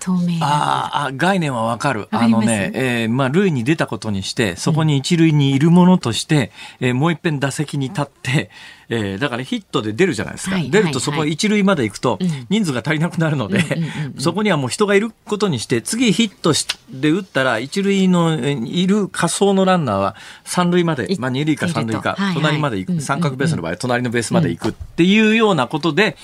[0.00, 2.08] 透明ああ概念はわかる。
[2.10, 6.50] あのね、えー、まあ塁に出たことにしてそこに一塁にいるものとして、
[6.80, 8.50] うん、えー、もう一遍打席に立って、
[8.92, 13.60] えー、だからヒットで出るじゃないですか、はい、出るとそこ一塁まで行くと人数が足りなくなるので、
[14.18, 16.52] そこにはもう人がいることにして次ヒット
[16.90, 26.16] で打ったら一塁のいる仮想のランナーは三塁まで、まあ、二塁か三塁か隣まで行く、三角ベースの場合隣のベースまで行くっていうようなことで、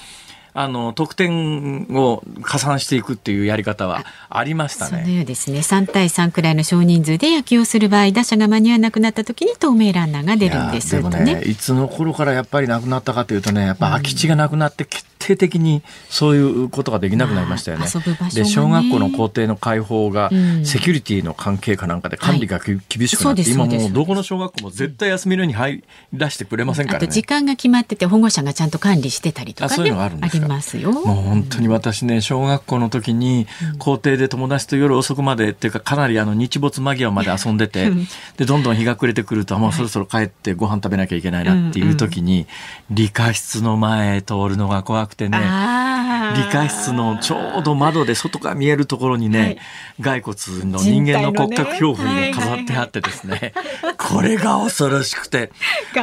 [0.58, 5.02] あの得点を加算していくっていうやり方はありましたね。
[5.02, 5.58] そのようですね。
[5.58, 17.86] 3対3くらいの少人数で野球をする場合、打者が間に合わなくなった時に透明ランナーが出るんですでもね、いつの頃からやっぱりなくなったかというとね、やっぱ空き地がなくなって決定底的にそういうことができなくなりましたよね。
[18.34, 20.66] で小学校の校庭の開放がうん。
[20.66, 27.06] セキュリティの関係かなんかで管理がき厳しくなって、今もうどこの小学校も絶対休みの日に入らせてくれませんからね。
[27.06, 30.46] 時間が決まってて保護者がちゃんと管理してたりとかそういうのがあるんですか。
[30.46, 30.92] りますよ。
[30.92, 33.46] もう本当に私ね、小学校の時に、
[33.78, 37.90] 校庭で友達と夜遅くまでっていうか、かなりあの日没間際まで遊んでて、
[38.36, 42.46] で、どんどん日が暮れてくると、もうそろそろ帰ってご飯食べなきゃいけないなっていう時に、
[42.90, 49.58] 理科室の前通るのが怖くてね、理科室のちょうど窓で外から見えるところにね、
[50.02, 50.36] 骸骨
[50.70, 53.52] の人間の骨格標本が飾ってあってですね、
[53.98, 55.50] これが恐ろしくて、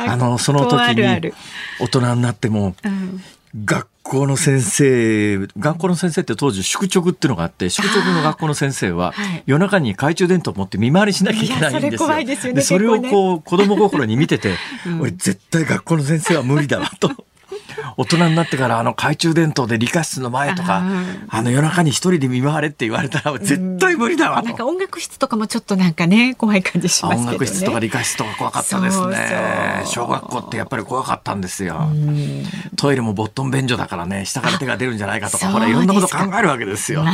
[0.08, 1.34] あの、その時に
[1.80, 3.22] 大人になっても、うん。
[3.66, 9.44] 学校の先生、学校の先生って当時宿直っていうのがあって、宿直の学校の先生ははい。
[9.46, 11.98] 夜中に懐中電灯を持って見回りしなきゃいけないんで
[12.36, 12.54] すよ。
[12.54, 14.56] でそれをこう子供心に見てて、
[14.88, 15.02] うん。
[15.02, 17.12] 俺絶対学校の先生は無理だわと。
[17.98, 20.84] 大人になってからあの懐中電灯で理科室の前とか
[21.30, 24.48] あの夜中に一人で見回れって言われたら絶対無理だわと。
[24.48, 27.28] なんか音楽室とかもちょっとなんかね怖い感じしますけどね。
[27.28, 29.84] 音楽室とか理科室とか怖かったですね。
[29.86, 32.44] 小学校ってやっぱり怖かったんですよ、うん。
[32.76, 37.06] トイレもボットン便所だからね下から手が出るんじゃないかとかあほらいろんなこと考えるわけですよ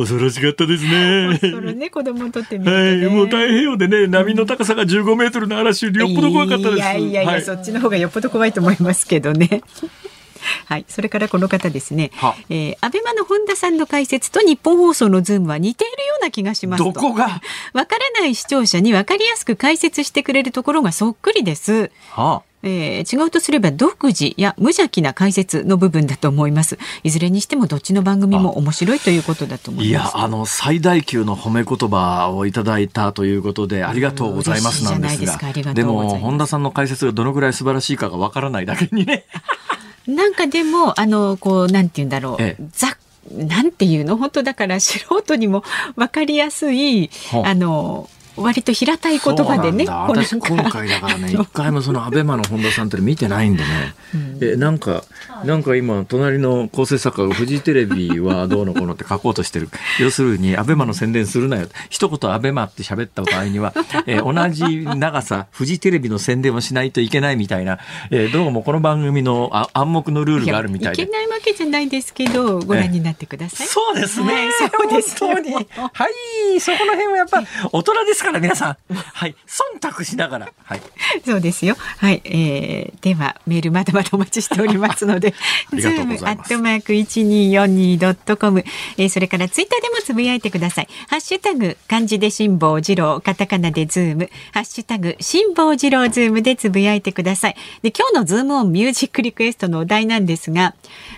[0.00, 3.06] 恐ろしかったですねそれね子供にとってみるとはね。
[3.06, 6.76] い、もう太平洋でね、波の高さが15メートルの嵐よりよっぽど怖かったです。
[6.76, 9.62] いやいやいや、はいそっちの方がよっぽど怖いと思いますけどね。
[10.66, 12.34] はい、それからこの方ですねは。
[12.48, 16.92] えー、安倍マの本田さんの解説と日本放送のズームは似ているような気がしますと。
[16.92, 17.40] どこが？
[17.74, 21.90] わからない視聴者にわかりやすく解説してくれるところがそっくりです。
[22.10, 26.78] はえー違うとすれば独自や無邪気な解説の部分だと思います。
[27.02, 30.16] いずれにしてもどっちの番組も面白いということだと思いいます。
[30.16, 35.74] や、あの、最大級の褒め言葉をいただいたということで、ありがとうございますなんですがが。
[35.74, 39.24] でも、本田さんの解説がどのぐらい素晴らしいかがわからないだけにね。
[40.06, 42.96] なんかでもあのこうなんて言うんだろう、ええざ
[43.32, 44.16] なんていうの？
[44.16, 45.62] 本当だから素人にも
[45.94, 53.94] 分かりやすいはああの割と平たい言葉でね私今回だからね一回もそのアベマの本田さんって見てないんでね、
[54.40, 55.04] えなんか
[55.44, 59.68] なんか今隣の構成作家がフジテレビはどうのこうのって書こうとしてる。
[59.98, 61.68] 要するにアベマの宣伝するなよ。
[61.88, 63.72] 一言アベマって喋った場合には、
[64.06, 67.78] えー同じ長さフジテレビの宣伝をしないといけないみたいな、
[68.10, 71.02] えーどうもこの番組のあ暗黙のルールがあるみたいで。
[71.02, 73.66] いけないわけじゃないですけどご覧になってください。
[73.66, 74.26] そうですね。
[74.26, 75.30] はいそうですよ。
[75.30, 75.54] 本当に。
[75.54, 76.08] は
[76.54, 76.60] い。
[76.60, 78.76] そこの辺はやっぱ大人ですから皆さん。
[78.94, 79.34] はい。
[79.46, 80.52] 忖度しながら。
[80.64, 80.80] はい。
[81.24, 81.76] そうですよ。
[81.98, 85.34] はい、えー、ではメールまだまだお待ちしておりますので、
[85.72, 88.64] ズームアットマーク一二四二ドットコム、
[88.96, 90.88] えー、それからツイッターでもつぶやいてください。
[91.08, 97.56] ハッシュタグ漢字で辛坊治郎、カタカナでズーム、ハッシュタグ辛坊治郎ズームでつぶやいてください。
[97.82, 100.74] で今日のズームオンミュージックリクエストのお題なんですが、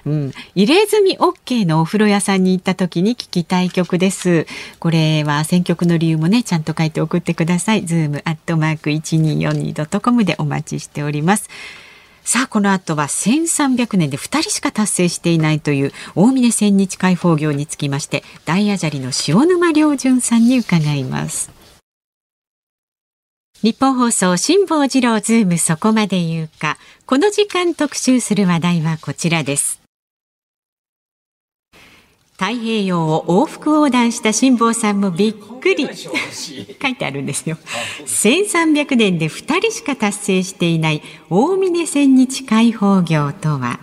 [0.07, 4.47] うん、入れ墨 OK のお風呂屋さんに行った時に聞きたい曲です。
[4.79, 7.87] これは選曲の理由もねちゃんと書いて送ってください。
[7.87, 11.49] ズームアットマーク一二四二ドットコムでお待ちしております。
[12.25, 21.51] さあこの後は1300年で2人しか達成していないという大峯千日回峰行につきまして大阿闍梨の塩沼亮潤さんに伺います
[23.61, 29.82] ニッポン放送辛坊治郎ズームそこまで言うかこの時間特集する話題はこちらです
[32.43, 35.87] 太平洋を往復横断した辛坊さんもびっくり。
[35.95, 37.57] 書いてあるんですよ。
[38.05, 43.79] 1300年で2人しか達成していない大峰千日開放業とは。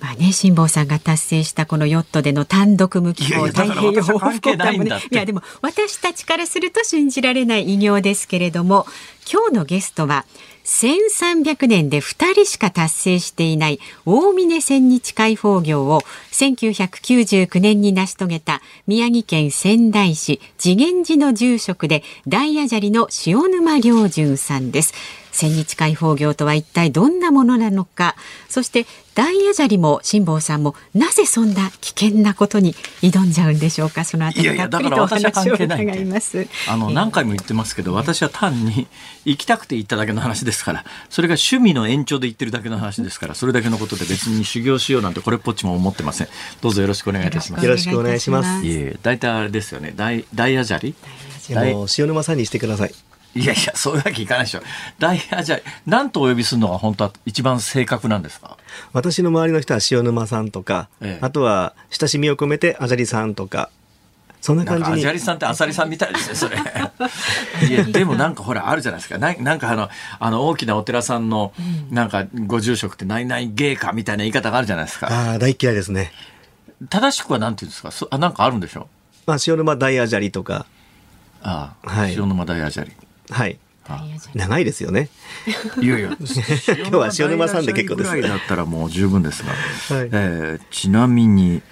[0.00, 8.86] まあね、辛坊さんが達成したこのヨットでの単独無寄港太平洋往復いやでも私たちからすると信じられない偉業ですけれども
[9.28, 10.24] 今日のゲストは
[10.66, 16.00] 1300年で2人しか達成していない大峰千日開放業を
[16.32, 24.92] 1999年に成し遂げた宮城県仙台市次元寺の住職で大矢砂利の塩沼良純さんです。
[25.36, 28.16] 千日開放業とは一体どんなものなのか
[28.48, 36.46] そして大アジャリも辛坊さんもなぜそんな危険なことに挑んじゃうんでしょうかそのあたりたっぷりとお話を伺います。
[36.68, 38.86] あの、えー何回も言ってますけど、私は単に
[39.24, 46.28] 行きたくて行っただけの話ですから、それが趣味の延長で行ってるだけの話ですから、それだけのことで別に修行しようなんてこれっぽっちも思ってません。
[46.60, 47.64] どうぞよろしくお願いいたします。
[47.64, 49.92] よろしくお願いします大体あれですよね。
[49.94, 50.94] 大、大アジャリ？
[51.48, 52.94] いやもう塩沼さんにしてください。
[53.36, 54.62] いやいや、そういうわけいかないでしょ。
[54.98, 58.56] 大アジャリ、何とお呼びするのが本当は一番正確なんですか？
[58.92, 63.70] 私の周りの人は塩沼さんとか、ええあとは親しみを込めてあじゃりさんとか、
[64.40, 66.56] そんな感じにアジャリさんってアサリさんみたいですね、それ。
[66.56, 69.18] いや、でもなんかほら、あるじゃないですか。
[69.18, 69.88] ななんかあの、
[70.20, 71.52] あの、大きなお寺さんの、
[71.90, 75.08] なんか、ご住職って何々芸家みたいな言い方があるじゃないですか。
[75.10, 76.12] ああ、大嫌いですね。
[76.90, 77.90] 正しくはなんて言うんですか？
[77.90, 78.86] そあ、なんかあるんでしょ？
[79.26, 80.66] まあ、塩沼大アジャリとか、
[81.42, 82.92] ああ、はい塩沼大アジャリ。
[83.30, 83.58] はい。
[83.88, 85.08] あ長いですよね。
[85.80, 86.26] いやいや、 今
[86.88, 89.50] 日は塩沼さんで結構ですぐらいだったらもう十分ですが、
[89.96, 91.62] はいえーちなみに、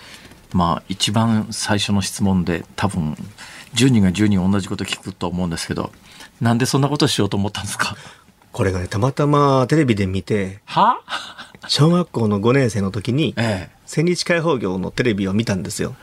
[0.53, 3.17] まあ、一番最初の質問で多分
[3.75, 5.91] 10人が10人同じこと聞くと思うんですけど
[6.41, 7.97] なんでそんなことしようと思ったんですか？
[8.53, 11.01] これがね、たまたまテレビで見て、は？
[11.67, 15.95] 小学校の5年生の時に、ええ千日解放業のテレビを見たんですよ。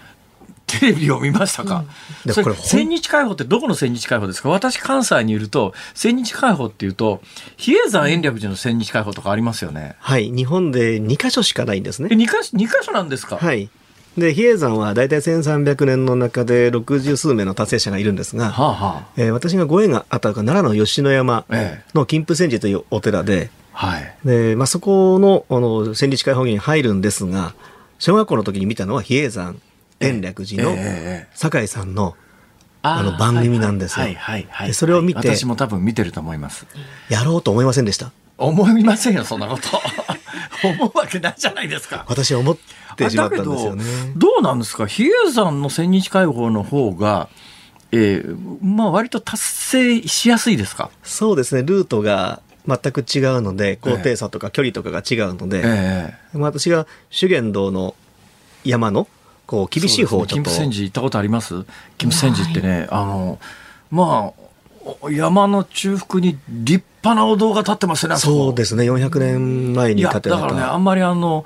[0.80, 1.84] テレビを見ましたか、
[2.22, 4.50] それでこれ千日解放ってどこの千日解放ですか？
[4.50, 7.22] 私関西にいると千日解放っていうと
[7.58, 9.96] 比叡山延暦寺の千日解放とかありますよね。
[10.00, 10.30] はい。
[10.32, 12.10] 日本で2カ所しかないんですね。
[12.12, 13.70] え二か所二箇所なんですか、はい。
[14.18, 21.92] で、比叡山は大体1300年の中で60数名の達成者がいるんですが、はあはえー私がご縁があった奈良の吉野山ええ。
[21.94, 24.16] の金峰山寺というお寺で、あはい。
[24.26, 27.54] で、まあ、そこの、あの、千日解放業に入るんですが、
[28.00, 29.62] 小学校の時に見たのは比叡山
[30.02, 32.16] 延暦寺のええええ酒井さんの
[32.84, 34.08] あの番組なんですよ。
[34.66, 36.66] でそれを見て私も多分見てると思います。
[37.10, 38.12] やろうと思いませんでした？
[38.38, 39.62] 思いませんよそんなこと。
[40.68, 42.06] 思うわけないじゃないですか。
[42.08, 42.58] 私は思っ
[42.96, 43.84] てしまったんですよね。
[44.16, 44.88] どどうなんですか？
[44.88, 47.30] 比叡山の千日解放の方が
[47.92, 50.90] えー、まあ割と達成しやすいですか？
[51.04, 57.96] そうですね、ルートが全く違うので、高低差とか距離とかが違うので、えまあ私が修験道の
[58.64, 59.08] 山の
[59.52, 61.66] こう厳しい方をちょっと、金峰山寺行ったことあります？
[61.98, 63.38] 金峰山寺ってねあの
[63.92, 64.42] まあ
[65.02, 70.78] お山の中腹に立派なお堂が建ってますねそうですね、400年前に建てられだからねあた。
[70.78, 71.46] んまりあの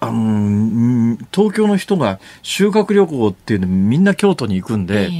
[0.00, 5.10] あのうん東京の人が修学旅行っていうのみんな京都に行くんで、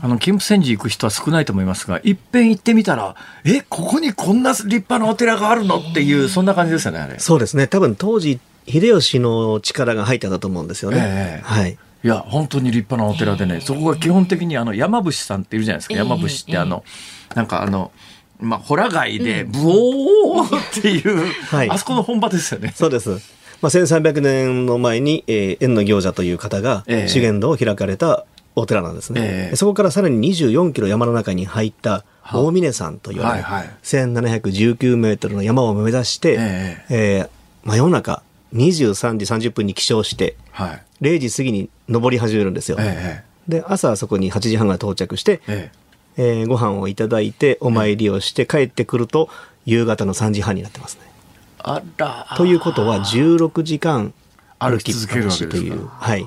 [0.00, 3.14] あの金峰山寺行く人は少ないと思いますがいっぺん行ってみたら
[3.44, 5.78] えここにこんな立派なお寺があるの？
[5.78, 7.18] っていうそんな感じですよねあれ。
[7.20, 10.98] そうですね、多分当時、秀吉の力が入ってたと思うんですよね。
[11.00, 11.42] ええ。
[11.42, 11.78] はい。
[12.04, 16.84] いや本当に立派なお寺でね、そこが基本的にあの山伏さんっているじゃないですか、ええ山伏ってあの、
[17.34, 17.90] なんかあの、
[18.38, 21.70] まあ、ホラ貝で、ブオーっていう、はい。
[21.70, 22.72] あそこの本場ですよね。
[22.76, 23.10] そうです。
[23.60, 27.08] まあ、1300年の前に、えー、縁の行者という方がええ。
[27.08, 29.20] 修験道を開かれたお寺なんですね。
[29.20, 29.56] ええ。
[29.56, 33.70] そこからさらに24キロ山の中に入った大峰山と言われる、はいはい。
[33.82, 36.84] 1719メートルの山を目指して、え。
[36.90, 37.28] えー
[37.64, 38.22] 真夜中
[38.54, 40.82] 23時30分に起床して、はい。
[41.00, 42.76] 0時過ぎに登り始めるんですよ。
[42.80, 45.70] えで、朝そこに8時半が到着して、え
[46.16, 49.28] えええーご飯をいただいてお参りをして帰ってくると
[49.66, 51.02] 夕方の3時半になってますね。
[51.58, 52.26] あら。
[52.36, 54.12] ということは16時間
[54.58, 55.86] 歩き続けるわけですか？
[56.00, 56.26] はい。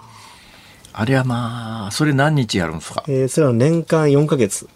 [0.93, 3.03] あれはまあ、それ何日やるんですか？
[3.07, 4.67] えーそれは年間4ヶ月、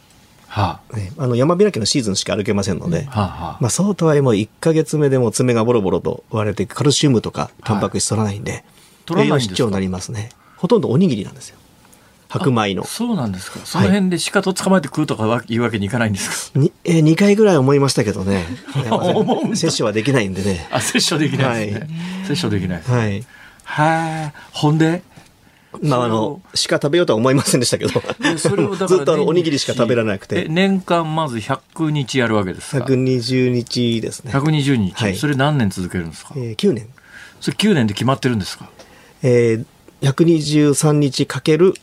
[0.61, 3.57] はねあの山開きのシーズンしか歩けませんので、あ、はあ、はあ。
[3.59, 8.63] まあそうとはいえもう1ヶ月目でも爪がボロボロと割れてカルシウムとかタンパク質取らないんで、
[9.05, 10.29] 取らない栄養失調になりますね。
[10.57, 11.57] ほとんどおにぎりなんですよ。
[12.29, 12.83] 白米の。
[12.85, 13.59] そうなんですか？
[13.65, 16.59] その辺で鹿と捕まえて食うとかはいうわけにいかないんですか？
[16.59, 18.45] にえー、2回ぐらい思いましたけどね。
[19.55, 20.67] 摂取はできないんでね。
[20.71, 21.89] あ、摂取できないですね。
[22.27, 22.91] 摂取できないです。
[22.91, 23.23] はい。
[23.65, 24.33] はあ。
[24.51, 25.03] ほんで？
[25.81, 28.01] まああの、鹿食べようとは思いませんでしたけど。
[28.19, 30.47] でそれをだから ずっとあのおにぎりしか食べられなくえて。
[30.49, 34.31] 年間まず100日やるわけですか？120日ですね。
[34.31, 36.33] 120日、はいそれ何年続けるんですか？
[36.37, 36.87] えー9年。
[37.41, 38.69] それ9年で決まってるんですか？
[39.23, 41.73] えー、123日かける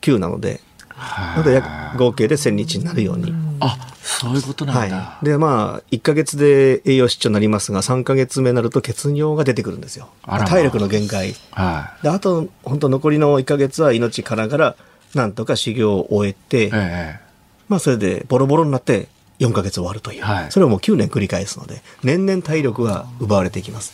[0.00, 0.60] 9なので、
[1.00, 3.32] なので約合計で1000日になるように。
[3.60, 5.24] あそういうことなんだ、はい。
[5.24, 10.08] で、まあ、1ヶ月で栄養失調になりますが、3ヶ月目になると血尿が出てくるんですよ。
[10.26, 11.34] まあ体力の限界。
[11.52, 14.76] はで、あと、本当残りの1ヶ月は命からがら、
[15.14, 17.20] なんとか修行を終えて、い、ええ
[17.68, 19.08] まあ、それでボロボロになって
[19.38, 20.22] 4ヶ月終わるという。
[20.22, 23.92] はいそれをもう9年繰り返すので、年々体力が奪われていきます。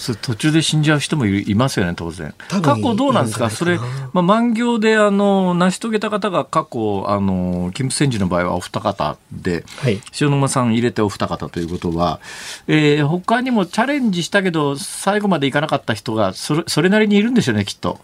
[0.00, 3.50] それ途中で死んじゃう人もいいますよね当然過去どうなんですか？
[3.50, 3.78] それ
[4.12, 10.00] まあ、万行であの成し遂げた方が過去あの金峰山寺の場合はお二方ではい。
[10.20, 12.20] 塩沼さん入れてお二方ということは、
[12.68, 17.98] えー他にもチャレンジしたけど最後までいかなかった人がそれそれなりにいるんでしょうねきっと。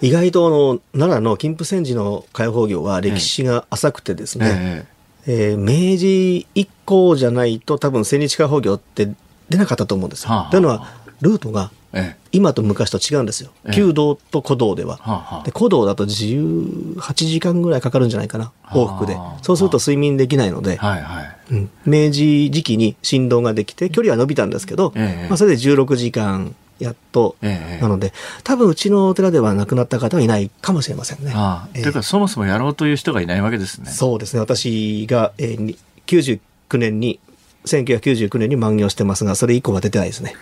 [0.00, 4.84] 意外とあの奈良の金峰山寺の開放業は歴史が浅くてですね、
[5.26, 7.32] ええー明治以降じあ
[7.64, 9.14] と多分千日開放業って
[9.48, 10.30] 出なかったと思うんですよ。
[10.30, 13.50] はあはあというのはルートがええ今と昔と違うんですよ。
[13.64, 14.96] ええ旧道と古道では。
[14.96, 19.42] はあはあで古道だと18時間ぐらいかかるんじゃないかな往復ではあ。
[19.42, 31.32] そうすると睡眠できないので、はいはいうん明治時期に振動ができて距離は伸びたんですけど、ええまあ、それで16時間やっと、ええなので、多分うちのお寺では亡くなった方はいないかもしれませんね。
[31.34, 33.90] ああ、ええというかそもそもやろうという人がいないわけですね。
[33.90, 34.40] そうですね。
[34.40, 36.40] 私が、えーに99
[36.78, 37.20] 年に、
[37.66, 40.34] 1999年に満業してますが、それ以降は出てないですね。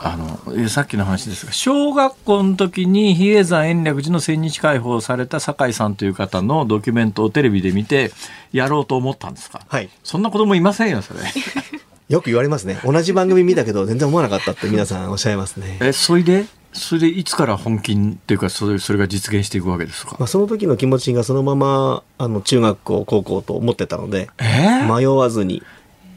[0.00, 8.12] あのえさっきの話ですが小学校の時に比叡山延暦寺の千日開放された酒井さんという方のドキュメントをテレビで見て
[8.52, 9.60] やろうと思ったんですか？
[9.68, 9.88] はい。
[10.04, 11.20] そんな子供いませんよそれ
[12.08, 12.78] よく言われますね。
[12.84, 15.78] 同じ番組見たけど全然思わなかったって皆さんおっしゃいますね。
[15.80, 16.44] えそれで？
[16.72, 20.16] それでいつから本金っていうかそれそれが実現していくわけですか？
[20.18, 25.62] まあ、その時の気持ちがそのまま、あの、中学校、高校と思ってたので、え迷わずに、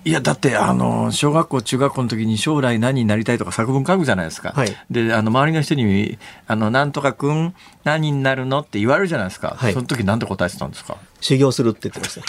[0.03, 4.75] いやだってあの小学校中学校の時に将来何になりたいとか作文書くじゃないですか、はい。
[4.89, 9.73] であの周りの人に「あのなんとか君何になるの?」って言われるじゃないですか、はい。
[9.73, 10.97] その時なんて答えてたんですか？
[11.19, 12.23] 修行するって言ってました。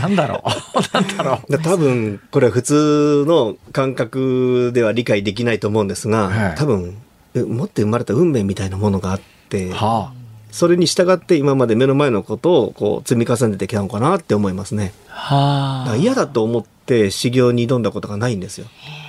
[0.00, 0.48] なんだろう。
[0.94, 1.52] なんだろう。
[1.52, 6.54] で多分、これは普通の感覚では理解できないと思うんですが、はい。
[6.56, 6.96] 多分、
[7.34, 10.12] う持って生まれた運命みたいなものがあって、は
[10.50, 14.92] それに従って今まで目の前のことをこう積み重ねてきたのかなって思いますね。
[15.08, 15.84] あ。
[15.84, 18.66] はだから嫌だと思って修行に挑んだことがないんですよ。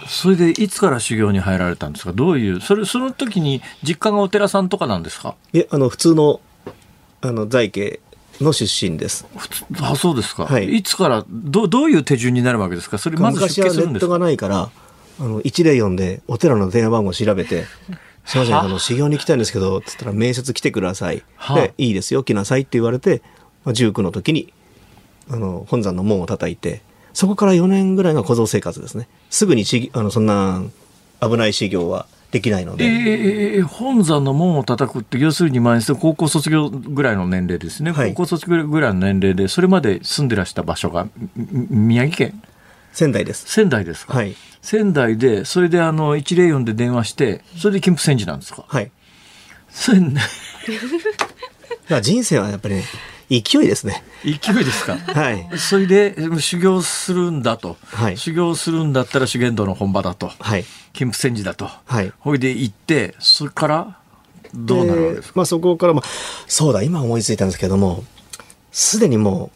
[0.07, 2.13] それでいつから修行に入られたんですか？
[2.13, 5.35] どういうそれその時に実家がお寺さんとかなんですか？
[5.53, 6.41] いえ、あの、普通の、
[7.21, 7.99] あの、在家
[8.41, 9.25] の出身です。
[9.37, 10.77] 普通あそうですか、はい。
[10.77, 12.97] い、つからどどういう手順になるわけですか？
[12.97, 14.11] それまず昔出家するんですか？
[14.13, 14.69] はネットがないから、
[15.19, 17.65] あの、一例読んで、お寺の電話番号を調べて、
[18.29, 21.23] すいません、あの、修行に行きたいんですけど、つったら、面接来てください。
[21.35, 23.23] はあで、いいですよ、来なさいって言われて、
[23.65, 24.53] まあ、19の時に、
[25.31, 29.07] あの、本山の門を叩いて、そこから4年ぐらいが小僧生活ですね。
[29.31, 30.61] すぐにし、あの、そんな、
[31.21, 42.41] 危ない修行はできないのえで、ー、本山の門を叩くって要するに前に高校卒業ぐらいの年齢ですね、はい高校卒業ぐらいの年齢でそれまで住んでらした場所がみ宮城県？
[42.93, 43.45] 仙台です。
[43.47, 44.35] 仙台ですか、はい。
[44.61, 48.65] 仙台でそれであの104で電話してそれで金峰山寺なんですか？
[48.67, 48.91] はい。
[49.69, 50.19] それだか
[51.89, 52.83] ら人生はやっぱりね、
[53.29, 54.03] 勢いですね。
[54.23, 54.35] 勢い
[54.65, 54.97] ですか？
[54.97, 55.49] はい。
[55.57, 60.65] それで修行するんだと、はい修行するんだったら修験道の本場だとはい。
[60.93, 62.11] 金峰山寺だとはい。
[62.19, 63.99] ほいで行ってそれから
[64.53, 65.33] どうなるわけですか？
[65.35, 66.03] まあそこから、まあ、
[66.47, 68.03] そうだ、今思いついたんですけども、
[68.71, 69.51] すでにも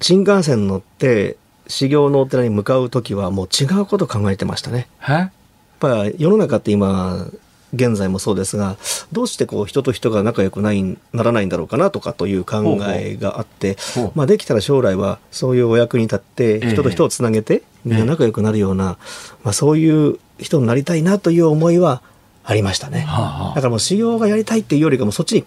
[0.00, 1.36] う、新幹線乗って、
[1.68, 4.88] 修行のお寺に向かうときはもう違うこと考えてましたね。
[5.08, 5.12] え？
[5.12, 5.30] やっ
[5.78, 7.28] ぱり世の中って今、
[7.74, 8.78] 現在もそうですが、
[9.12, 13.76] どうしてこう人と人が仲良くない、ならないんだろうかなとかという考えがあって、
[14.14, 18.96] まあできたら将来はそういうお役に立ってええ人と人をつなげてみんな仲良くなるような、
[19.44, 22.02] まあそういう人になりたいなという思いは
[22.44, 23.00] ありましたね。
[23.00, 23.54] はあはあ。
[23.54, 25.44] だからもう修行がやりたいっていうよりかもそっちに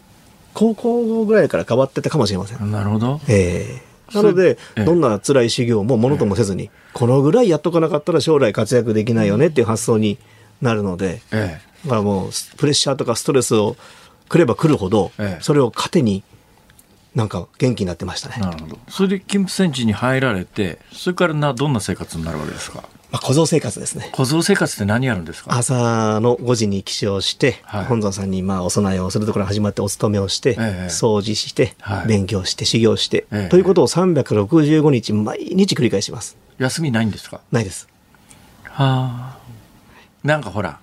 [0.53, 2.72] 高校ぐらいから変わってたかもしれません。
[2.72, 3.19] なるほど。
[3.28, 10.18] ええなので、ええどんな辛い修行もものともせずに、このぐらいやっとかなかったら将来活躍できないよねっていう発想に
[10.62, 13.76] なるので、ええだからもうプレッシャーとかストレスを
[14.30, 16.24] くればくるほど、ええそれを糧に
[17.16, 18.36] なんか元気になってましたね。
[18.39, 18.80] なるほど。
[18.88, 22.84] それで金峰山寺に入られて、それからなどんな生活になるわけですか？
[23.12, 24.09] まあ、小僧生活ですね。
[24.14, 25.53] 小僧生活って何やるんですか？
[25.57, 36.38] 朝の5時に起床して、はい本尊さんにまあお供えをするところ始まってお勤めをして、ええ掃除して、はい勉強して、修行して、ええということを365日毎日繰り返します。
[36.57, 37.41] 休みないんですか？
[37.51, 37.88] ないです。
[38.64, 39.38] はあ。
[40.24, 40.80] なんかほら。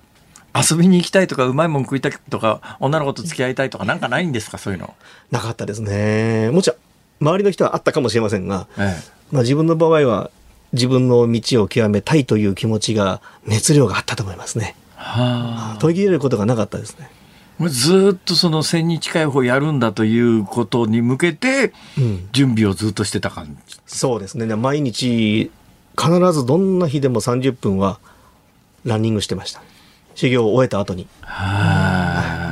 [0.55, 4.59] 遊びに行きたいとかうまいもん食いたいとか女の子と付き合いたいとか なんかないんですか？
[4.59, 4.95] そういうの。
[5.31, 6.51] なかったですね。
[6.51, 8.97] もちろん、周りの人はあったかもしれませんが、え
[9.31, 10.31] まあ自分の場合は
[10.73, 14.77] 自分の道を極めたいという気持ちが、熱量があったと思いますね。
[14.77, 14.93] え。
[14.97, 15.77] はあ。
[15.81, 17.11] 途切れることがなかったですね。
[17.69, 22.29] ずーっとその千日解放やるんだということに向けてうん。
[22.33, 23.77] 準備をずっとしてた感じ。
[23.87, 24.47] そうですね。
[24.55, 25.51] 毎日、
[25.99, 27.99] 必ずどんな日でも30分は
[28.85, 29.63] ランニングしてました。
[30.15, 31.09] 修行を終えた後に。
[31.23, 32.48] はあ。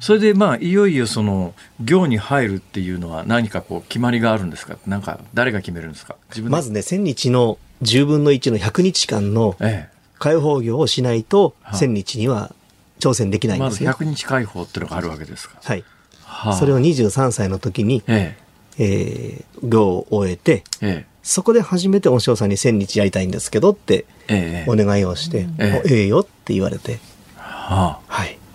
[0.00, 4.76] それでまあいよいよその行に入るっていうのは何かこう決まりがあるんですか？
[4.86, 6.16] なんか誰が決めるんですか？
[6.30, 9.88] 自分でまずね、1000日の10分の1の100日間のえ
[10.18, 12.52] 解放業をしないと、はあ1000日には
[13.00, 13.58] 挑戦できなえ。
[13.58, 14.06] まずいんですね。
[14.10, 15.56] 100日解放っていうのがあるわけですか。
[15.62, 15.84] はい。
[16.24, 18.36] はあそれを23歳の時に、え
[18.78, 26.98] えー行を終えて、ええそこで初めてお師匠さんに1000日やりたいんですけどってえええお願いをして、ええおええよって言われて、
[27.36, 28.28] ははい。
[28.28, 28.28] あ。
[28.28, 28.47] はあ。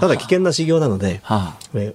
[0.00, 1.20] ただ危険な修行なので、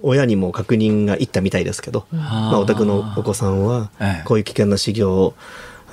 [0.02, 2.16] 親にも確認がいったみたいですけど、あ。
[2.16, 5.34] まあ、お宅のお子さんはええ、こういう危険な修行を、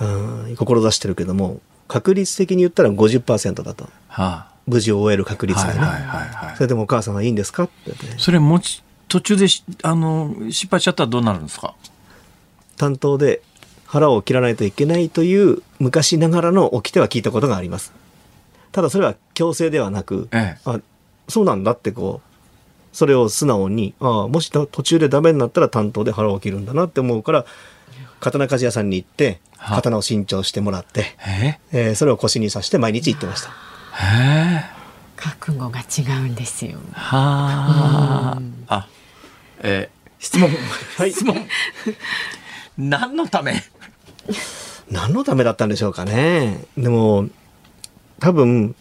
[0.02, 0.06] う
[0.52, 3.88] ん志してるけども、確率的に言ったら50%だと。
[4.08, 5.48] は無事を終える確あ。
[5.48, 5.82] 率がね。
[6.56, 6.62] そ。
[6.62, 7.64] れでもお母さんはいいんですか？
[7.64, 11.74] ってそれもち途中でしあの失敗しちゃったらどうなるんですか？
[12.78, 13.42] 担当で
[13.86, 17.92] 腹を切らないといけないという昔ながらの掟は聞いたことがあります。
[18.74, 20.80] ただそれは強制ではなく、ええあ
[21.30, 27.46] そうなんだってこう、それを素直に、ああ、もし途中でダメになったら担当で腹を切るんだなって思うから、
[28.20, 33.50] 刀鍛冶屋さんに行って、は刀を新調してもらって、ええーそれを腰に刺して毎日行ってました。
[33.50, 34.64] へえ
[35.16, 36.80] 覚悟が違うんですよ。
[36.94, 38.76] はあ。
[38.76, 38.88] あ、
[39.60, 40.50] えー質問。
[40.98, 41.36] はい質問。
[42.78, 43.62] 何のため？
[44.90, 46.66] 何のためだったんでしょうかね。
[46.78, 47.28] でも、
[48.24, 48.74] 多分、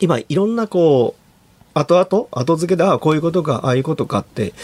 [0.00, 4.54] 今いろんなこう、後々、後付けで、ああ、こういうことか、ああいうことかって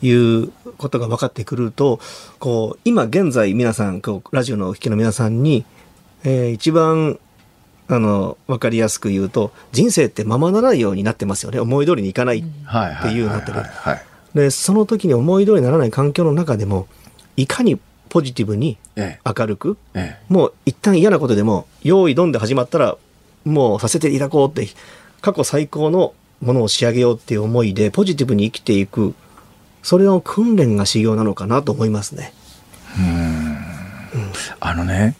[0.00, 2.00] いうことが分かってくると、
[2.38, 5.66] こう、今現在皆さん、こう、ラジオのお聞きの皆さんに、
[6.24, 7.18] えー一番、
[7.88, 11.60] あの、分かりやすく言うと、人生ってままならないようになってますよね。
[11.60, 12.42] 思い通りにいかない。
[12.64, 13.52] はいっていうなって。
[14.34, 16.88] で、その時に思い通りにならない環境の中でも、
[17.36, 22.96] いかにポジティブにえ明るく、ええもう一旦嫌なことでも、用意どんで始まったら、
[23.48, 24.68] もうさせていただこうって、
[25.20, 29.14] 過去最高のものを仕上げようっていう思いで、ポジティブに生きていく、
[29.82, 32.32] それの訓練が修行なのかなと思いますね。
[34.60, 35.16] あのね、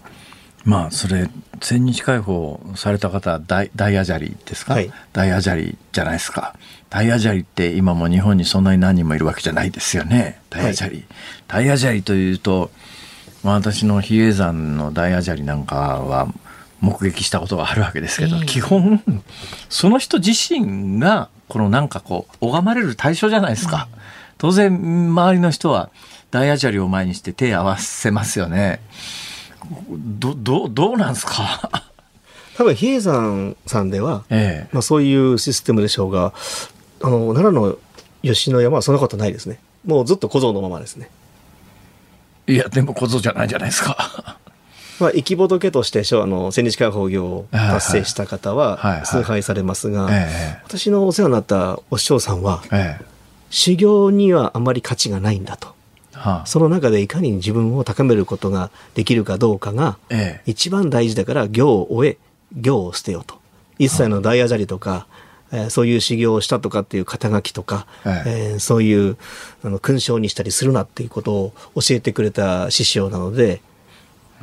[0.65, 6.55] まあ、それ、千日解放された方、大大アジャリですか、はい大アジャリじゃないですか。
[6.91, 10.41] 大アジャリって今も日本にそんなに何人もいるわけじゃないですよね。
[10.51, 11.05] 大アジャリ。
[11.49, 12.71] 大アジャリというと、
[13.43, 16.33] まあ、私の比叡山の大アジャリなんかは
[16.81, 19.03] 目撃したことがあるわけですけど、ええ基本、
[19.69, 23.89] その人自身が、このなんかこう、拝まれる対象じゃないですか。
[24.37, 24.73] 当然、
[25.11, 25.91] 周りの人は
[26.31, 28.81] 大アジャリを前にして手を合わせますよね。
[29.91, 31.83] ど、ど、どうなんですか？
[32.57, 34.69] 多分、比叡山さんでは、ええ。
[34.73, 36.33] まあそういうシステムでしょうが、
[37.03, 37.77] あの、奈良の
[38.23, 39.59] 吉野山はそんなことないですね。
[39.87, 41.11] もうずっと小僧のままですね。
[42.47, 44.39] いや、でも小僧じゃないじゃないですか。
[45.01, 52.99] まあ、生き仏として、あの、千日解放業を達成した方は崇拝されますが、え私のお世話になったお師匠さんは、え。
[52.99, 53.05] ええ。
[53.51, 55.69] 修行にはあまり価値がないんだと。
[56.13, 60.51] はあ、その中でいかに自分を高めることができるかどうかがええ。
[60.51, 62.19] 一番大事だから行を終え、
[62.57, 63.37] 行を捨てよと。
[63.79, 65.07] 一切の大アジャリとか、
[65.53, 69.17] えーそういう修行をしたとかっていう肩書きとか、ええーそういう
[69.65, 73.63] あの勲章にしたりするなっていうことを教えてくれた師匠なので、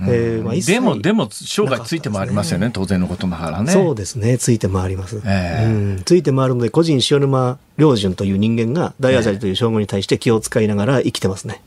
[0.02, 3.72] えーまあでも、でも、生涯ついて回りますよね、当然のことながらね。
[3.72, 5.22] そうですね、ついて回ります。
[5.26, 5.70] ええう
[6.00, 11.62] ん、ついて回るので、個人塩沼良順という人間が大アジャリという称号に対して気を使いながら生きてますね。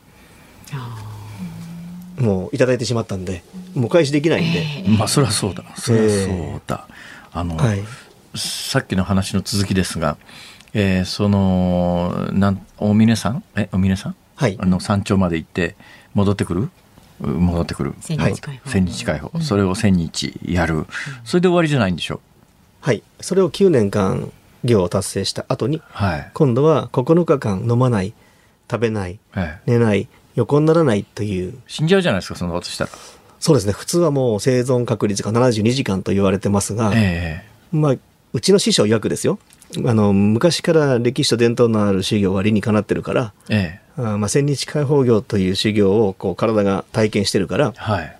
[2.19, 4.65] もういただいてしまったんで、もうお返しできないんで。
[4.97, 5.63] まあ、そりゃそうだ。
[5.77, 6.87] そりゃそうだ。
[7.31, 7.79] あの、はい。
[8.35, 10.17] さっきの話の続きですが、
[10.73, 15.75] えーその、なん、大峰山え、大峰山はいあの山頂まで行って、
[16.13, 16.61] 戻ってくる？
[16.63, 16.69] う
[17.19, 17.93] 戻ってくる。
[17.99, 19.39] 千日解放千日解放。
[19.41, 20.85] それを千日やる。
[21.23, 22.21] それで終わりじゃないんでしょ？
[22.81, 23.03] はい。
[23.19, 24.31] それを9年間
[24.63, 26.31] 行を達成した後に、はい。
[26.33, 28.13] 今度は9日間飲まない、
[28.69, 32.91] 食べない、ええ寝ない、横にならないという、死んじゃうじゃないですか、そんなことしたら。
[33.39, 37.95] そうですね、普通はもう生存確率が72時間と言われてますが、えまあ、
[38.33, 39.39] うちの師匠曰くですよ。
[39.85, 44.01] あの、昔から歴史と伝統のある修行は理にかなってるから、ええ。
[44.01, 48.17] あまあ、千日解放業という修行をこう体が体験してるからえ、はい。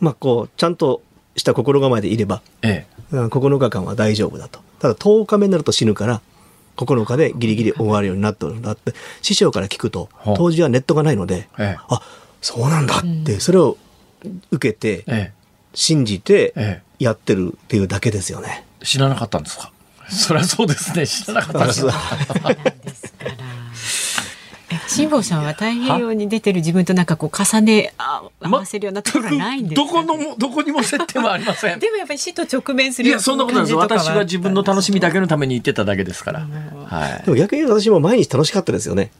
[0.00, 1.02] まあ、こう、ちゃんと
[1.36, 3.16] した心構えでいれば、ええ。
[3.16, 4.60] うん9日間は大丈夫だと。
[4.80, 6.20] ただ10日目になると死ぬから、
[6.76, 8.92] 9日でギリギリ終わるようになってるんだって、
[9.22, 11.76] 師匠から聞くと当時はネットがないので、ええ。
[11.88, 12.02] あ、
[12.42, 13.78] そうなんだって、それを
[14.50, 15.32] 受けて、え
[15.74, 17.04] 信じてえ、え。
[17.04, 18.64] やってるっていうだけですよね。
[18.80, 19.70] え知らなかったんですか？
[20.10, 21.06] そりゃそうですね。
[21.06, 21.86] 知らなかったです。
[24.88, 31.78] 辛坊さんは太平洋に出てる自分となんかこう重ねあ合わせるようなところがないんですか、どこのも、どこにも接点はありません。
[31.78, 33.74] でもやっぱり死と直面するいや、そんなことないです。
[33.74, 36.46] 私は自分の楽しみだけのために言ってただけですから。
[36.88, 37.30] あはいで。
[37.30, 39.10] も逆に言うと私も毎日楽しかったですよね。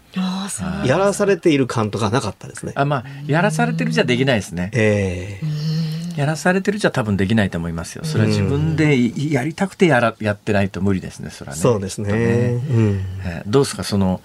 [0.87, 2.73] やらされている感とかなかったですね。
[2.75, 4.71] あ、まあ、やらされてるじゃできないですね。
[4.73, 5.76] ええ
[6.17, 8.05] やらされてるじゃ多分できないと思いますよ。
[8.05, 11.63] それは自分でやりたくてやら、やってないと無理ですね、それはね。
[11.63, 12.09] そうですね。
[12.09, 13.01] きっとうん。
[13.25, 13.85] えーどうですか？
[13.85, 14.21] その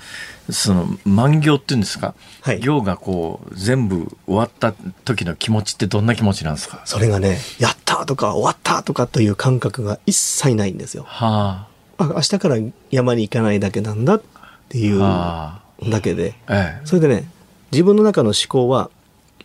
[0.49, 4.73] その満行っていうんですか、はい行がこう全部終わった
[5.05, 6.81] 時の気持ちってどんな気持ちなんですか？
[6.85, 11.03] それがね、やったとか終わったとかという感覚が一切ないんですよ。
[11.07, 11.67] は
[11.97, 12.55] あ明日から
[12.89, 14.21] 山に行かないだけなんだっ
[14.69, 15.61] ていあうは
[15.91, 16.33] だけで。
[16.47, 17.29] あええそれでね、
[17.71, 18.89] 自分の中の思考は、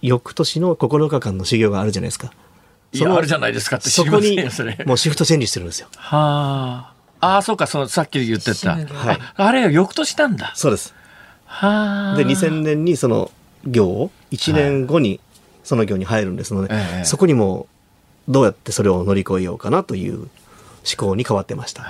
[0.03, 2.32] 翌年の9日間の修行があるじゃないですか。
[2.92, 4.82] いやあるじゃないですかって知りませんよそれ。
[4.86, 5.88] もうシフトチェンジしてるんですよ。
[5.97, 6.97] はあ。
[7.20, 8.86] ああそうかそのさっき言ってた、はい。
[8.90, 10.53] ああれよ翌年なんだ。
[10.55, 10.94] そうです。
[11.47, 12.16] はあ。
[12.16, 13.30] で、2000年にその
[13.64, 15.20] 行を1年後に
[15.64, 17.66] その業に入るんですので、ええそこにも
[18.28, 20.28] どうやってそれを乗り越えようかなという思
[20.97, 21.82] 考に変わってました。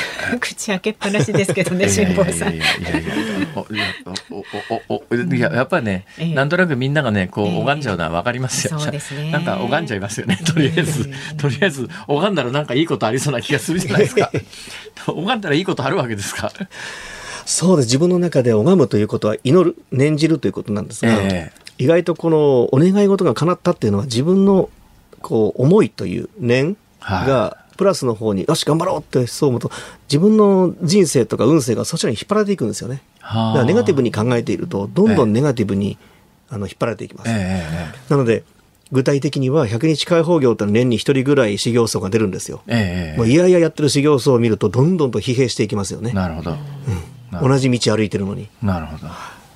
[0.40, 2.58] 口開けっぱなしですけどね、辛坊さんい。
[2.58, 3.46] やいやいやいやいや。
[3.54, 4.44] おお
[4.90, 7.58] おおおいややっぱりね、ええなんとなくみんながねこうええ。
[7.62, 9.30] 拝んじゃうのはわかりますよ、そうですね。
[9.30, 10.38] なんか拝んじゃいますよね。
[10.44, 14.30] とりあえず、とりあえず拝んだらなんかいいことありそうな気がするじゃないですか。
[15.06, 16.52] 拝んだらいいことあるわけですか？
[17.44, 17.86] そうです。
[17.86, 24.68] 自分の中で拝むということは祈る、念じるということなんですが、え意外とこのお願い事が叶ったっていうのは自分の
[25.20, 29.70] こう思いという念がプラスの方に、よし頑張ろうってそう思うと
[30.08, 33.02] 自分の人生とか運勢がそちらに引っ張られていくんですよね。
[33.20, 35.98] はあだからネガティブに考えているとどんどんネガティブに、
[36.48, 37.30] あの引っ張られていきます。
[37.30, 38.44] えええなので
[38.92, 42.62] 具体的には100日開放業って年に1人ぐらい修行僧が出るんですよ。
[42.66, 46.12] えええもういやいややってる修行僧を見るとどんどんと疲弊していきますよね。
[46.12, 46.56] なるほど、
[47.30, 48.48] な同じ道歩いてるのに。
[48.62, 49.06] なるほど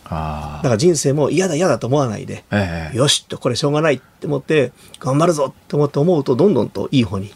[0.09, 7.33] あだから人生も嫌だ嫌だと思わないで、えよしとこれしょうがないって思って頑張るぞって思って思うとどんどんといい方に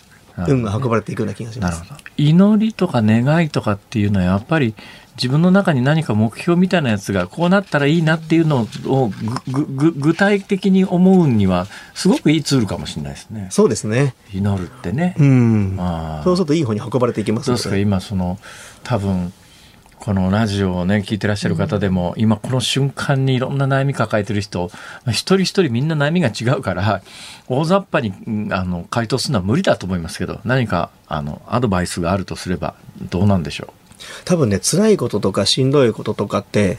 [0.48, 1.82] 運が運ばれていくような気がします。
[2.16, 4.74] 祈りとか願いとかっていうのはやっぱり
[5.16, 9.10] 自分の中に何か目標みたいなやつがこうなったらいいなっていうのを
[9.46, 14.14] 具体的に思うにはすごくいいツールかもしれないですねそうですね。
[14.32, 15.76] 祈るってね、うん。
[15.76, 17.76] まあそうするといい方に運ばれていきますどうですか。
[17.76, 18.38] 今その
[18.82, 19.32] 多分
[20.00, 24.70] このラジオをね聞いてらっしゃる方でも、今この瞬間にいろんな悩み抱えてる人
[25.04, 27.02] まあ一人一人みんな悩みが違うから
[27.48, 32.74] 大雑把にうんあの回答するのは無理だと思いますけど何かあのアドバイスがあるとすれば
[33.10, 33.74] どうなんでしょ
[34.24, 36.78] 多分ね、辛いこととかしんどいこととかって、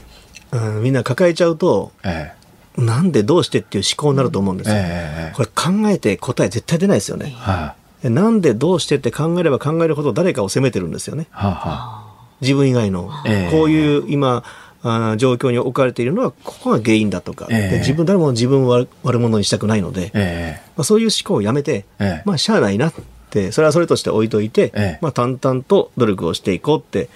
[0.52, 2.34] うん、みんな抱えちゃうと、うえ
[2.78, 4.76] なんでどうしてっていう思考になると思うんですよ。
[4.78, 7.34] ええこれ考えて答え絶対出ないですよね。
[7.38, 11.28] はなんでどうしてって考えれば考えるほど誰かを責めてるんですよね。
[11.32, 12.01] あ、はあは
[12.42, 13.10] 自分以外の。
[13.26, 13.52] ええ。
[13.52, 14.44] こういう今、
[14.84, 17.70] あー状況に置かれているのはここが原因だとか、ええ。
[17.70, 22.24] で自分誰も自分を悪悪者にしたくないので、えまあ、そういう思考をやめて、ええ。
[22.26, 22.94] まあしゃあないなっ
[23.30, 25.00] てそれはそれとして置いといて、ええ。
[25.02, 27.10] まあ、淡々と努力をしていこうって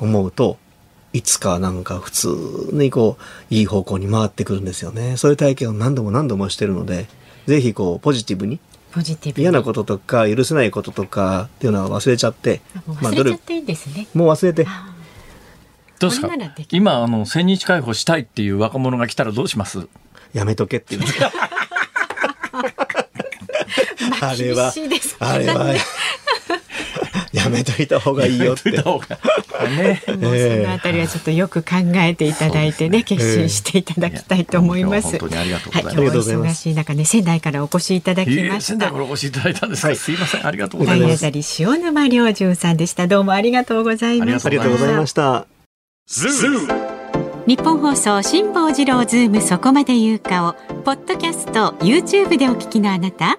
[0.00, 0.58] 思うと
[1.12, 2.28] いつかなんか普通
[2.72, 3.16] にこ
[3.50, 5.16] ういい方向に回ってくるんですよね。
[5.16, 7.06] そういう体験を何度も何度もしてるので
[7.46, 8.58] ぜひこうポジティブに
[8.94, 9.42] ポジティブに。
[9.42, 14.06] 嫌なこととか許せないこととかっていうのは忘れちゃって忘れちゃっていいんですね。
[14.14, 14.64] もう忘れて。
[14.68, 14.94] あ
[15.98, 16.28] どうですか？
[16.70, 19.88] 今あの千日解放したいっていう若者が来たらどうします？
[20.32, 21.32] やめとけっていうんですか
[24.20, 24.72] まあれは
[25.20, 25.74] あれは
[27.44, 28.70] やめといた方がいいよって。
[28.70, 30.02] やめといた方が ね。
[30.08, 35.18] もうそのあたりはちょっとよく考えていただいてね、決心していただきたいと思います。
[35.18, 35.96] 本当にありがとうございます。
[35.98, 38.60] はい、今日忙しい中ね、仙台からお越しいただきました。
[38.60, 38.98] 仙台か。
[38.98, 39.82] らお越しいただいたんです。
[39.82, 39.96] か、はい。
[39.96, 40.14] すい。
[40.16, 41.24] ませんありがとうございます。
[41.58, 43.06] 塩沼亮潤さんでした。
[43.06, 44.48] どうもありがとうございました。
[44.48, 45.46] ありがとうございました。
[47.46, 53.38] ニッポン放送辛坊治郎ズームそこまで言うかをポッドキャスト YouTube でお聞きのあなた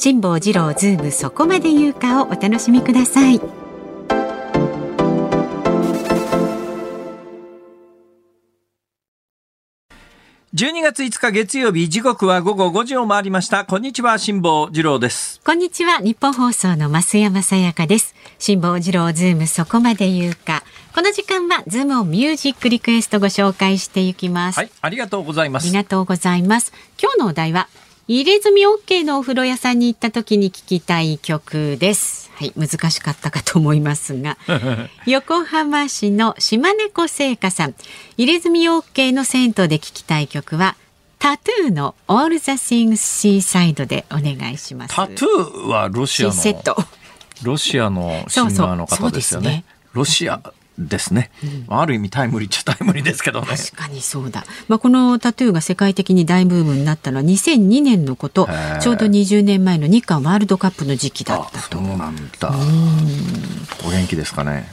[0.00, 3.40] 辛坊治郎ズームそこまで言うかをお楽しみください。
[10.54, 13.64] 12月5日月曜日時刻は午後5時を回りました。
[13.64, 15.40] こんにちは辛坊治郎です。
[15.44, 18.14] こんにちはニッポン放送の増山さやかです。
[18.38, 20.62] 辛坊治郎ズームそこまで言うか。
[20.94, 26.72] この時間はズームオンミュージックリクエストご紹介していきます、はいありがとうございまありすがとうございます。
[27.02, 27.68] 今日のお題は
[28.10, 32.30] 入れ墨 OK のお風呂屋さんに行った時に聞きたい曲です。
[32.36, 34.38] はい難しかったかと思いますが。
[35.04, 37.74] 横浜市の島猫製菓さん。
[38.16, 40.76] 入れ墨 OK の銭湯で聞きたい曲は
[41.18, 44.94] タトゥーの All the Things Seaside でお願いします。
[44.94, 46.82] タトゥーはロシアのシーセット。
[47.42, 49.44] ロシアのシンガーの方ですよね。
[49.44, 49.64] そうそうそうですね。
[49.92, 50.40] ロシア
[50.78, 51.30] ですね、
[51.68, 53.46] うん、ある意味タイムリーっちゃタイムリーですけどね。
[53.48, 58.48] 確かにそうだ、まあ、このタトゥーが世界的に大ブームになったのは2002年のこと
[58.80, 61.78] ちょうど20年前の日韓ワールドカップの時期だったと。
[61.78, 62.52] そうなんだ。
[63.84, 64.72] お元気ですかね。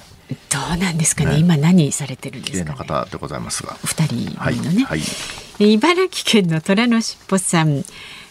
[0.49, 3.75] どうなんですかね、ね、今何されてるんですか、ね、方でございますが。
[3.83, 4.95] 二人のね、はいは
[5.59, 7.83] い、茨城県の虎のしっぽさん。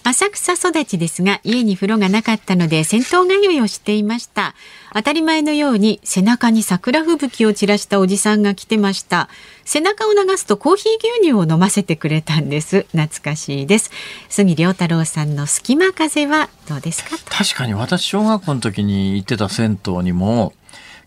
[0.07, 4.55] 浅草育ちですが家に風呂がなかったので銭湯通いをしていました
[4.95, 9.29] 当たり前のように背中に桜吹雪を散らしたおじさんが来てました。
[9.65, 12.87] 背中を流すとコーヒー牛乳を飲ませてくれたんです。
[12.93, 13.91] 懐かしいです。
[14.29, 17.17] 杉良太郎さんの隙間風はどうですか？
[17.29, 20.53] 確かに私小学校の時に行ってた銭湯にも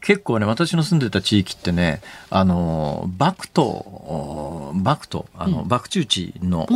[0.02, 6.68] 結構ね、私の住んでた地域ってね、あの、博徒、博徒、あの、バクチューチの、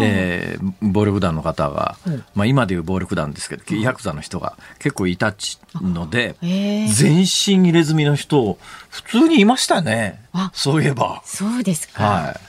[0.00, 8.58] えー、暴力団の方が、うん、まあ今でいう暴力団ですけど、ヤクザの人が結構いたちので、全身入れ墨の人、
[8.90, 10.22] 普通にいましたね。
[10.52, 11.22] そういえば。
[11.24, 12.04] そうですか。
[12.04, 12.40] は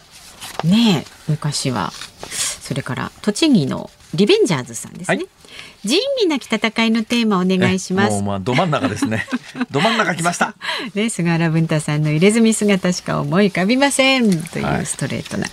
[0.63, 0.67] い。
[0.67, 1.91] ね昔は。
[2.29, 5.17] それから、栃木のリベンジャーズさんですね。
[5.17, 5.27] はい
[5.85, 8.13] 仁義なき戦いのテーマお願いします。
[8.13, 9.25] もうまあど真ん中ですね。
[9.71, 10.55] ど真ん中来ました。
[10.93, 15.43] ね菅原文太さんの入れ墨姿しか思い浮かびませんというストレートな。
[15.43, 15.51] はい、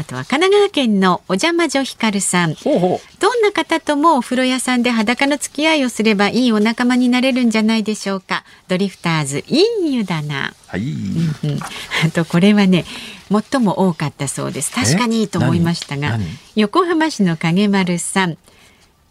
[0.00, 2.54] あとは神奈川県のお邪魔女ひかるさん。
[2.54, 8.44] ほうほうどんな方ともお風呂屋さんで裸の付き合いをすればいいお仲間になれるんじゃないでしょうか。
[8.68, 10.54] ドリフターズいい湯だな。
[10.66, 10.82] はい。
[10.82, 11.60] うんうん、
[12.04, 12.84] あとこれはね。
[13.30, 16.18] 最も多かったそうです確かにいいと思いましたが
[16.54, 18.38] 横浜市の影丸さん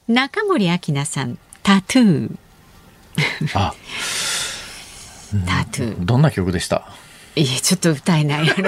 [0.08, 2.38] 中森明菜さんタトゥー。
[3.56, 3.74] あ。
[5.46, 6.06] タトゥー。
[6.06, 6.88] どんな曲でした？
[7.38, 8.48] いやちょっと歌えない。
[8.48, 8.62] ちょっ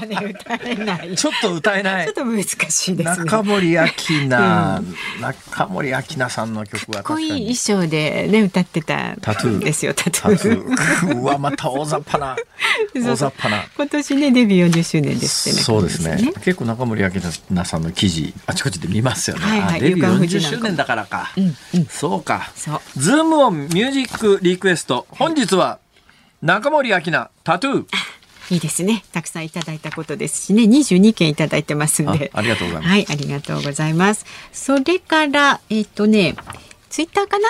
[0.00, 1.16] とね歌えない。
[1.16, 2.06] ちょっと歌えない。
[2.06, 3.82] ちょっと難しいです、ね、中森明
[4.28, 9.64] 菜、うん、中森明菜さんの曲はかっこいい衣装でね歌ってたタトゥー。
[9.64, 11.20] ですよタトゥー。
[11.20, 12.36] うわまた大雑把な。
[12.94, 13.64] 大雑把な。
[13.76, 15.64] 今年ねデビュー40周年ですってね。
[15.64, 16.32] そうですね。
[16.42, 17.10] 結構中森明
[17.50, 22.50] 菜さんの記事あちこちで見ますよね、はいはい、デビュー40周年だからか、うんうん、そうか。
[22.54, 22.80] そう。
[22.96, 25.06] ズームオンミュージックリクエスト。
[25.10, 25.78] 本日は、
[26.42, 27.86] 中森明菜タトゥー
[28.50, 29.02] いいですね。
[29.12, 32.30] たくさんいただいたことですしね、22件いただいてますんで。
[32.32, 32.88] ありがとうございます。
[32.90, 34.24] はい、ありがとうございます。
[34.52, 36.36] それから、えっ、ー、とね、
[36.88, 37.48] ツイッターかな？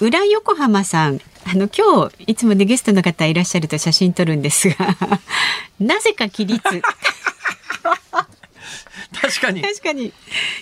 [0.00, 1.20] 裏横浜さん。
[1.44, 4.76] あの、今日、いつもね、ゲストの方いらっしゃると写真撮るんですが、
[5.80, 6.62] なぜか起立。
[9.20, 9.60] 確かに。
[9.60, 10.12] 確かに。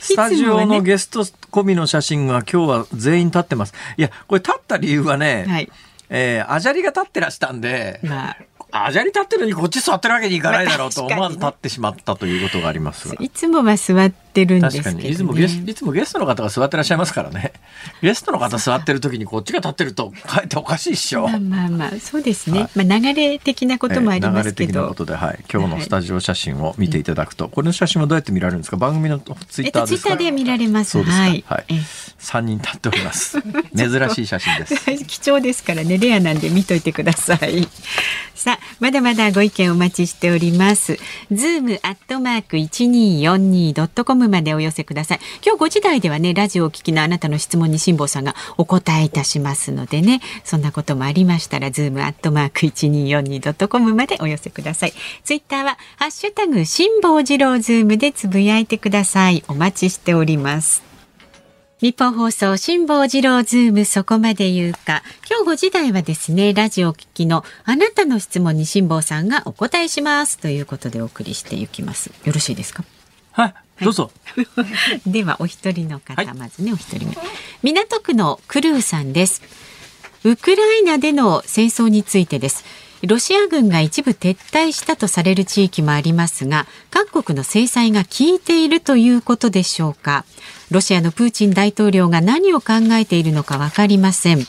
[0.00, 3.74] スタジオのゲスト込みの写真が今日は全員立ってます。
[3.96, 5.70] いや、これ立った理由はね、はい
[6.10, 8.36] えー、あじゃりが立ってらしたんで、まあ、
[8.70, 13.14] あじゃり立ってるのにこっち座ってるわけにいかないだろうと思わず立ってしまったということがあります。
[13.18, 17.52] いつもは座ってるんですけど、ね、いつもゲスいつもゲストの方が座ってらっしゃいますからね。
[18.02, 21.28] ゲストの方座ってる時にこっちが立ってるとかえっておかしいっしょ。
[21.28, 28.76] まあまあまあそうですね、はい、まあ流れ的なこともありますけど、流れ的なことで、はい、今日のスタジオ写真を見ていただくと、はい、これの写真はどうやって見られるんですか？
[28.76, 30.90] 番組のツイッターですか、えっと、ツイッターで見られます。
[30.90, 31.64] そうですか、はい、はい、
[32.20, 33.38] 3人立っております
[33.76, 37.68] 珍しい写真です 貴重ですからねレアなんで見といてください
[38.34, 40.98] さあまだまだご意見お待ちしております。
[41.32, 45.20] ズームアットマーク一二四二ドットコムまでお寄せください。
[45.44, 54.94] 今日5時台ではね、ラジオを聞きのあなたの質問に辛坊さんがお答えいたしますのでね、そんなこともありましたら、ズームアットマーク一二四二ドットコムまでお寄せください。
[55.24, 59.42] ツイッターは、ハッシュタグ辛坊治郎ズームでつぶやいてください。
[59.48, 60.87] お待ちしております。
[61.80, 65.04] ニッポン放送辛坊治郎ズームそこまで言うか。
[65.30, 72.10] 今日5時台はですねラジオ聞きのあなたの質問に辛坊さんがお答えしますということでお送りしていきます。
[72.24, 72.82] よろしいですか？
[73.30, 73.54] はい
[73.84, 74.66] どうぞ、は
[75.06, 77.16] い、ではお一人の方、はい、まずねお一人目。
[77.62, 79.40] 港区のクルーさんです。
[80.24, 82.64] ウクライナでの戦争についてです
[83.02, 90.24] ロシア軍が一部撤退したとされる地域もありますが各国の制裁が効いているということでしょうか。
[90.70, 94.46] ロシアのプーチン大統領が何を考えているのか分かりません。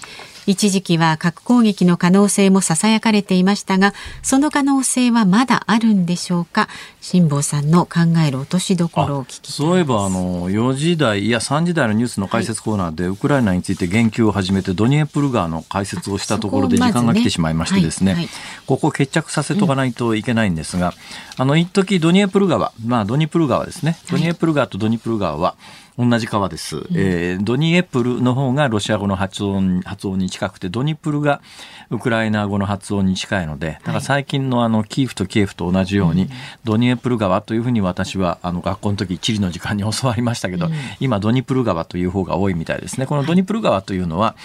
[0.50, 3.94] 一時期は核攻撃の可能性も囁かれていましたが
[4.24, 6.68] その可能性はまだあるんでしょうか？
[7.02, 18.32] 辛坊さんの考える落としどころを聞きそういえばあの4時台いや3時台のニュースの解説コーナーで、はい、ウクライナについて言及を始めてドニエプル川の解説をしたところで時間が来てしまいましてですね、ねはいはい、
[18.66, 20.94] ここ決着させとかないといけないんですが、うん、
[21.44, 23.98] あの一時ドニエプル川まあドニプル川ですね。
[24.10, 25.56] ドニエプル川とドニプル川は、
[26.00, 31.42] 同じ川です、うん、えー、ドニエプルの方がロシア語の発音発音に近くてドニプルが
[31.90, 36.30] ウクライナ語の発音に近いのでだから最近のあのキーフとキエフと同じように、
[36.64, 40.70] ドニエプル川というふうに私はあの学校の時地理の時間に教わりましたけど、
[41.00, 43.06] 今ドニプル川という方が多いみたいですね。
[43.06, 44.36] このドニプル川というのは、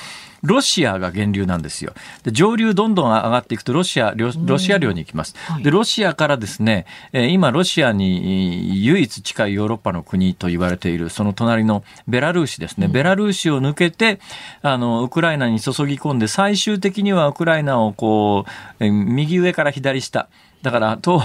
[0.45, 1.95] ロシアが源流なんですよ。
[2.22, 5.34] で上流どんどん上がっていくとロシア、ロシア領に行きます。
[5.62, 12.88] で、ロシアからですね、今ロシアに唯一近いヨーロッパの国と言われている、その隣のベラルーシですね。
[12.88, 14.20] ベラルーシを抜けて、
[14.62, 18.45] あの、ウクライナに注ぎ込んで、最終的にはウクライナをこ
[18.80, 20.28] う、右上から左下、
[20.62, 21.22] だから東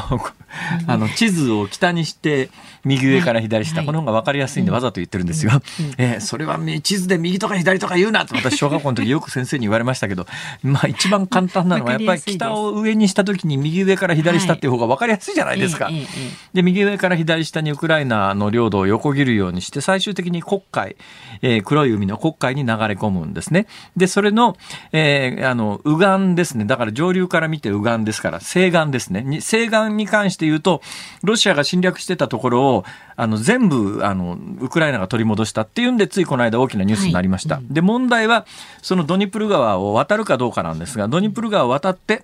[0.87, 2.49] あの地図を北にして
[2.85, 5.51] 右上から左下、はい、この方が分かりやすいんでわざと言ってるんですよ。
[5.79, 5.85] うん。
[5.85, 10.27] うん、えー、それは地図で右とか左とか言うなと私小学校の時よく先生に言われましたけど、
[10.63, 15.85] まあ一番簡単なのは やっぱり北を上にした時に右上から左下っていう方が分かりやすいじゃないですか。
[15.85, 16.07] はい、
[16.53, 20.95] で右上から左下にウクライナの領土を横切るようにして最終的に黒海、
[21.41, 23.67] えー、黒い海の黒海に流れ込むんですね。
[23.95, 24.55] でそれの,、
[24.91, 26.65] えー、あの右岸ですね。
[26.65, 29.23] だから上流から見て右岸ですから西岸ですね。
[29.25, 30.81] 西岸に関して言うと、
[31.23, 32.85] ロシアが侵略してたところを、
[33.15, 37.55] あの、全部、あの、ウクライナが取り戻したっていうんで、ついこの間大きなニュースになりました。
[37.55, 38.45] はい、で、問題は、
[38.81, 42.23] そのドニプル川を渡るかどうかなんですが、ドニプル川を渡って、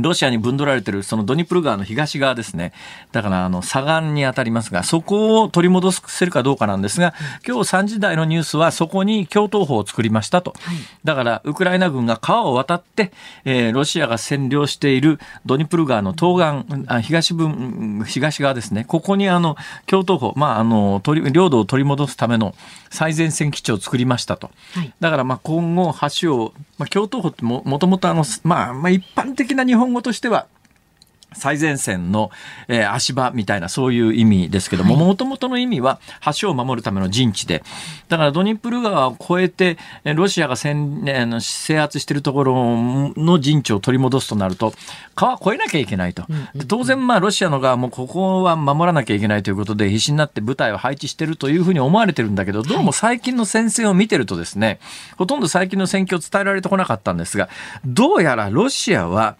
[0.00, 2.72] ロシアに分取られてるそのドニプル川の東側ですね。
[3.12, 7.14] だからあの左岸に当たりますが、そこを取り戻せるかどうかなんですが、
[7.46, 10.54] 今日3時台のニュースはそこに共闘法を作りましたと。
[11.04, 13.12] だからウクライナ軍が川を渡って、
[13.44, 18.84] えー、ロシアが占領しているドニプル川の東岸、あ東分、東側ですね。
[18.86, 22.54] ここにあの共闘法、まああの、領土を取り戻すための
[22.90, 24.50] 最前線基地を作りましたと。
[25.00, 30.46] だからまあ今後橋を、まあ共闘法ってももともとあの、まあ、まあ一般的な日本本語としては
[31.34, 32.30] 最前線の、
[32.68, 36.00] えー、足場みたいなそういう意味ですけども、もともとの意味は
[36.38, 37.62] 橋を守るための陣地で、
[38.08, 39.78] だからドニプル川を越えて、
[40.14, 44.72] ロシアが占、えー、制圧しているところの陣地を取り戻すとなると、
[45.14, 46.24] 川越えなきゃいけないと。
[46.68, 54.78] 当然、まあ、ロシアの側もここは守らなきゃいけないということで、必死になって部隊を配置しているというふうに思われてるんだけど、どうも最近の戦線を見てるとですね、
[55.16, 57.48] ほとんど最近の戦況を伝えられてこなかったんですが、
[57.84, 59.36] どうやらロシアは、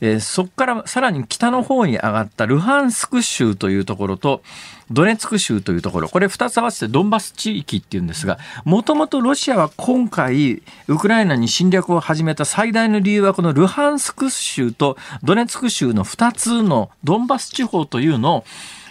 [0.00, 4.42] えー、そこからさらに北の方に上がったルハンスク州というところと、
[4.90, 18.44] ドネツク州というところ、これ2つ合わせてドンバス地域っていうんですが、もともとロシアは今回、ウクライナに侵略を始めた最大の理由は、このルハンスク州とドネツク州の2つのドンバス地方というのを、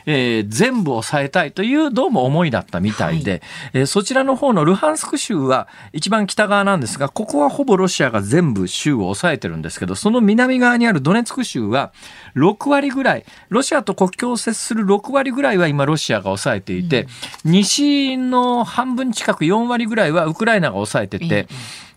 [0.06, 3.42] えー、全部抑えたいというどうも思いだったみたいで、はい、
[3.74, 11.94] えー、そちらの方のルハンスク州は一番北側なんですが、ここはほぼロシアが全部州を抑えてるんですけど、その南側にあるドネツク州は
[12.36, 17.08] 6割ぐらい、ロシアと国境を接する6割ぐらいは今ロシアが抑えていて、
[17.46, 21.48] うん、西の半分近く4割ぐらいはウクライナが抑えてて、うん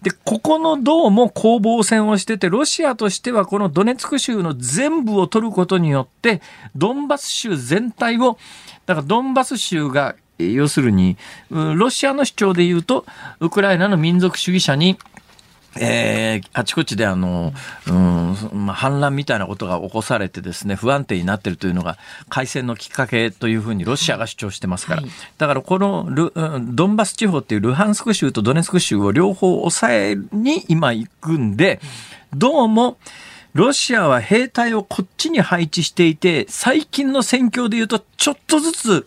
[0.02, 6.42] で、ここのどうも攻防戦をしてて、ロシアとしてはこのドネツク州の全部を取ることによって、
[6.74, 8.38] ドンバス州全体を、
[8.86, 11.16] だからドンバス州が、要するに、
[11.50, 13.06] ロシアの主張で言うと、
[13.40, 14.98] ウクライナの民族主義者に
[15.80, 17.52] えー、あちこちであの、
[17.86, 21.98] うん、まあ、反乱みたいなことが起こされてですね、不安定になっているというのが、
[22.28, 25.02] 開戦のきっかけというふうにロシアが主張してますから。
[25.02, 26.32] はい、だからこのル、
[26.74, 31.80] ドンバス地方っていうルハンスク州とドネツク州を両方抑えに今行くんで、
[32.34, 32.98] どうも、
[33.54, 39.06] ロシアは兵隊をこっちに配置していて、最近の戦況で言うと、ちょっとずつ、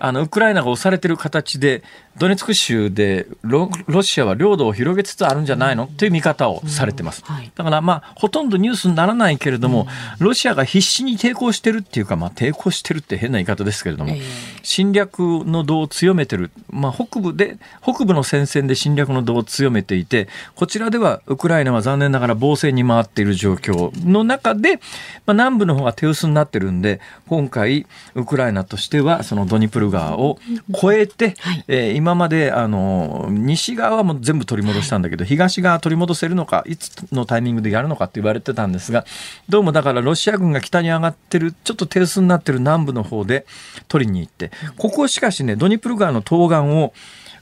[0.00, 1.84] あの、ウクライナが押されてる形で、
[2.20, 5.86] ドネツク州でロロシアは領土を広げつつあるんじゃないの？
[5.86, 7.24] という見方をされてます。
[7.54, 9.86] だからまあ、ほとんどニュースにならないけれども、
[10.18, 14.14] ロシアが必死に抵抗してるっていうか、まあ、抵抗してるって変な言い方ですけれども、
[14.62, 16.50] 侵略の度を強めてる。
[16.68, 24.76] まあ、北部で、北部の戦線で侵略の度を強めていて、こちらではウクライナは残念ながら防戦に回っている状況の中で、
[25.24, 30.38] まあ、南部の方が手薄になってるんで、今回、ウクライナとしては、そのドニプル川を
[30.70, 39.04] 越えて、はい、えー、今まであの西側も全部取り戻したんだけど、東側取り戻せるのかいつのタイミングでやるのかって言われてたんですが
[39.48, 43.46] どうもだからロシア軍が北に上がってるちょっと手薄になってる南部の方で
[43.88, 46.92] 取りに行ってここしかしねドニプル川の東岸を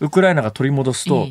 [0.01, 1.27] ウクライナが取り戻すと、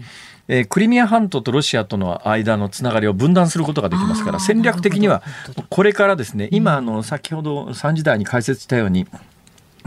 [0.48, 5.24] えー、クリミア半島とロシアとの間のつながりを分断することができますから戦略的には
[5.70, 9.08] これからですね今あの先ほど3時台に解説したように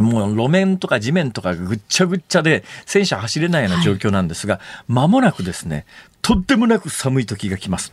[0.00, 5.86] もう路面とか地面とかぐっちゃぐっちゃで戦車走れないような状況なんですが、間、はい、もなくですね、
[6.22, 7.92] とってもなく寒い時が来ます。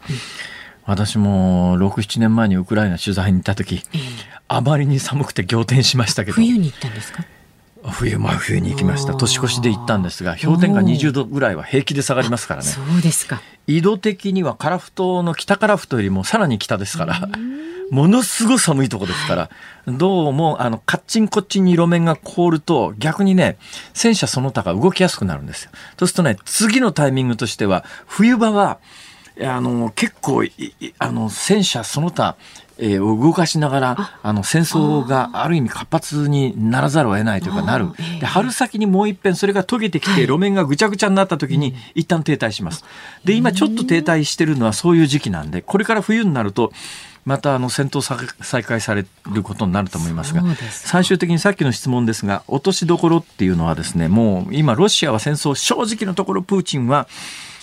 [0.85, 4.01] 私も6、7年前にウクライナ取材に行った時、えー、
[4.47, 6.35] あまりに寒くて仰天しましたけど。
[6.35, 7.25] 冬に行ったんですか？
[7.83, 9.13] 冬真冬に行きました。
[9.15, 12.67] 年越しで行ったんですが氷点下20度ぐらいは平気で下がりますからね。
[12.67, 13.41] そうですか。
[13.67, 17.29] 緯度的には樺太の北樺太よりもさらに北ですから
[17.89, 19.49] ものすごい寒いとこですから、
[19.87, 23.57] どうも、あの、カッチンコッチンに路面が凍ると、逆にね、
[23.93, 25.71] 戦車その他が動きやすくなるんですよ。
[25.97, 28.79] そうするとね、次のタイミングとしては、冬場は、
[29.41, 30.43] あの、結構、
[30.99, 32.35] あの、戦車その他、
[32.79, 34.33] えー、動かしながらあ。
[34.33, 37.87] の戦争がある意味活発にならざるを得ないというかなる。
[38.19, 42.83] で春先にもう一遍それが溶けてきて路面がぐちゃぐちゃになった時に一旦停滞します。
[43.25, 46.71] で今ちょっと停滞してるのはそういう時期なんでこれから冬になると
[47.27, 48.01] またあの戦闘
[48.41, 57.09] 再開されることになると思いますが最終的にさっきの質問ですが落としどころっていうのはですねもう今ロシアは戦争正直のところプーチンは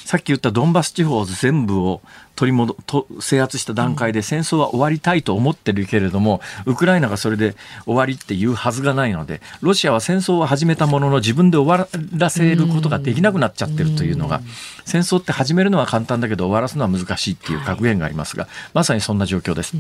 [0.05, 2.03] さっき言ったドンバス地方全部を
[2.37, 7.55] 取り戻と制圧した段階で戦争は終わりたいと思ってるけれどもウクライナがそれで
[7.87, 14.43] 終わりっていうはずがないのでロシアは戦争を始めたものの自分で終わらせることができなくなっちゃってるというのが
[14.85, 19.75] 戦争って始めるのは簡単だけど終わらすのは難しいっていう格言がありますがまさにそんな状況です。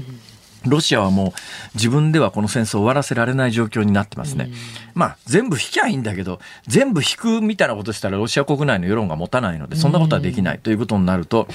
[0.67, 1.33] ロシアはもう
[1.75, 4.51] 自分ではこの戦争を終わらせられない状況になってますね。
[4.95, 11.49] まあ全部引きゃいいんだけど、全部引くみたいなことしたらロシア国内の世論が持たないので、そんなことはできないということになると、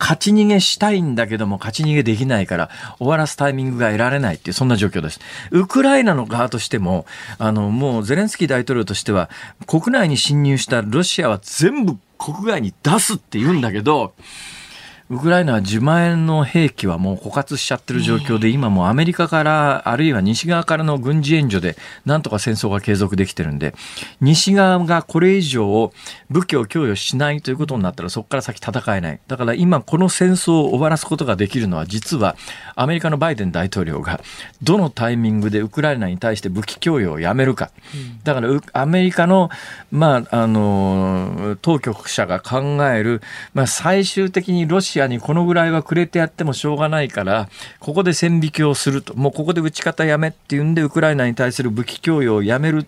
[0.00, 5.20] 勝ち逃げしたいんだけども勝ち逃げできないから終わらすタイミングが得られないっていうそんな状況です。
[5.50, 7.04] ウクライナの側としても、
[7.38, 9.28] あのもうゼレンスキー大統領としては
[9.66, 14.10] 国内に侵入したロシアは全部国外に出すって言うんだけど、はい
[15.10, 23.74] ウクライナは自前の兵器はもう枯渇しちゃってる状況で、今もアメリカからあるいは西側からの軍事援助でなんとか戦争が継続できてるんで、
[24.20, 25.92] 西側がこれ以上
[26.30, 29.20] 武器を供与しないということになったらそこから先戦えない。
[29.26, 32.36] だから今この戦争を終わらすことができるのは実は
[32.76, 34.20] アメリカのバイデン大統領が
[34.62, 37.72] どのタイミングでウクライナに対して武器供与をやめるか。
[38.22, 39.50] だからアメリカの、
[39.90, 43.22] まあ、あの、当局者が考える、
[43.54, 47.48] まあ最終的にロシアアにこのぐらいはくれてやってもしょうがないから、
[47.78, 52.86] ここで線引きをすると、もうここで打ち方やめっていうんで、ウクライナに対する武器供与をやめる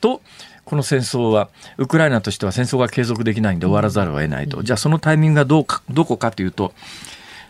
[0.00, 0.20] と、
[0.64, 4.62] この戦争は、ウクライナとしては戦争が継続できないんで終わらざるを得ないと。
[4.62, 6.74] じゃあそのタイミングがどうか、どこかというと、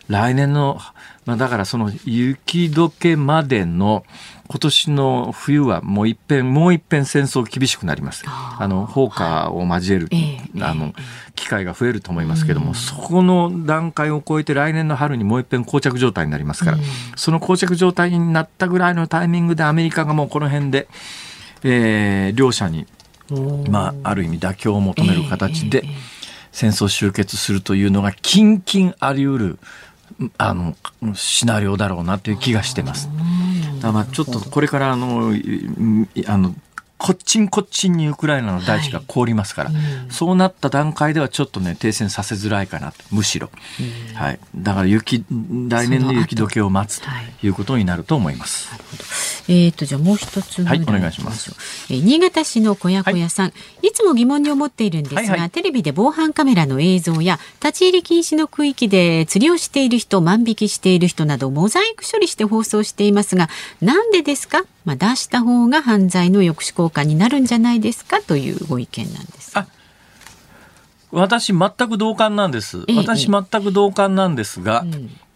[0.09, 0.79] 来年の、
[1.25, 4.03] まあだからその雪解けまでの、
[4.47, 8.23] 今年の冬はもう一遍、もう一遍戦争厳しくなります。
[8.27, 10.09] あの、放火を交える、
[10.59, 10.93] あの、
[11.35, 16.77] 機会が増えると思いますけども、そこの段階を超えて来年の春にもう一遍膠着状態になりますから、
[17.15, 20.87] その膠着状態になったぐらいのタイミングでアメリカがもうこの辺で、
[21.63, 22.87] えー、両者に、
[23.69, 25.83] まあ、ある意味妥協を求める形で、
[26.51, 29.59] 戦争終結するというのが、キンキンあり得る、
[30.37, 30.75] あの、
[31.15, 33.09] シナリオだろうなという気がしてます。
[33.81, 35.33] だまあちょっとこれからあの、
[36.27, 36.53] あの、
[36.99, 39.81] こっちんこっちんにウクライナの大地が凍りますから、はい。
[39.81, 45.23] うん、そうなった段階ではちょっとね停戦させづらいかなとむしろ、うん、はい、だから雪
[45.69, 47.07] 来年の雪解けを待つと
[47.41, 47.47] い。
[47.49, 48.69] うことになると思います。
[49.47, 51.51] えっ、ー、とじゃあもう一つはいお願いします。
[51.89, 63.49] えー、新潟市の小屋小屋さん、はい、いつも疑問に思っているんですが、はいはい、テレビで防犯カメラの映像や立ち入り禁止の区域で釣りをしている人万引きしている人などモザイク処理して放送していますが
[63.81, 64.63] なんでですか？
[64.89, 69.53] まあ、出した方が犯罪の抑止効果になるんじゃないですかというご意見なんです。
[71.11, 72.85] 私全く同感なんです。
[72.95, 74.83] 私全く同感なんですが、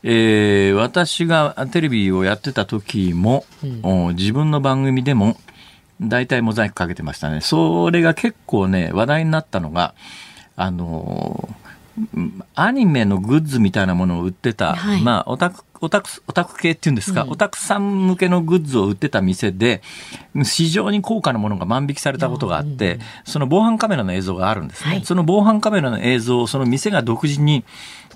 [0.01, 3.45] えー、私がテレビをやってた時も、
[3.84, 5.38] うん、自分の番組でも
[6.01, 7.41] 大体モザイクかけてましたね。
[7.41, 9.93] それが結構ね、話題になったのが、
[10.56, 11.47] あの
[12.56, 19.82] アニメのグッズみたいなものを売ってた、はい、まあ、オタク、オタク、オタク系っていうんですか、うん、オタクさん向けのグッズを売ってた店で、
[20.44, 24.91] 非常に高価なものが万引きされたことがあって、うん、その防犯カメラの映像があるんですね。
[24.91, 27.64] はい、その防犯カメラの映像をその店が独自に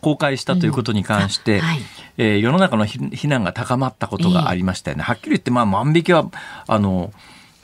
[0.02, 1.62] 公開したということに関して、うん。
[1.62, 1.80] はい、
[2.18, 5.04] えー、世の中の非難が高まったことがありましたよね。
[5.04, 6.30] はっきり言って、まあ、万引きは、
[6.68, 7.12] あの、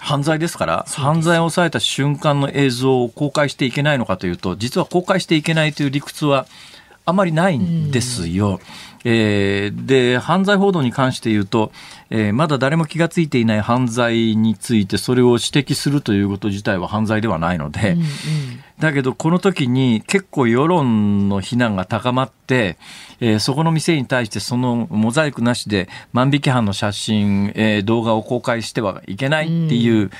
[0.03, 6.45] 犯罪ですから、犯罪を抑えた瞬間の映像を公開していけないのかというと、実は公開していけないという理屈は
[7.05, 8.59] あまりないんですよ。
[9.05, 11.71] えー、で、犯罪報道に関して言うと、
[12.09, 18.05] えー、まだ誰も気がついていない犯罪についてそれを指摘するということ自体は犯罪ではないので、うんうん、
[18.79, 22.77] だけどこの時に結構世論の非難が高まって、
[23.19, 30.11] えー、そこの店に対してそのモザイクなしで万引き犯の写真、えー、動画を公開してはいけないっていう、うん。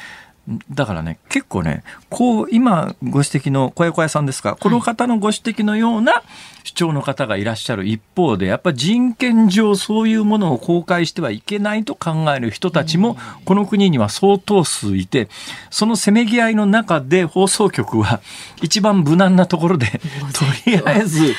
[0.69, 1.83] だからね、結構ね、
[2.13, 6.21] こう、今ご指摘の小屋小屋さんですか、この方のご指摘のような
[6.63, 15.27] 主張の方がいらっしゃる一方で、やっぱ人権上そういうものを公開してはいけないと考える人たちも、この国には相当数いて、
[15.71, 18.21] そのせめぎ合いの中で放送局は
[18.61, 21.33] 一番無難なところで、とりあえず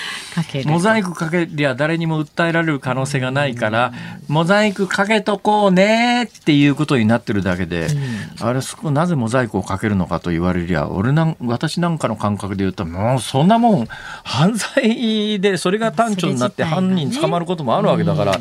[0.66, 3.93] モザイクかけりゃ誰にも訴えられる可能性がないから、
[4.27, 7.87] モザイクかけとこうねっていうことになってるだけで、
[8.41, 13.87] あれそこなぜモザイクをかけるのかと言われりゃ俺なん私なんかの感覚で言うともうそんなもん
[14.25, 18.41] 犯罪でそれが端緒になって犯人捕まることもあるわけだから。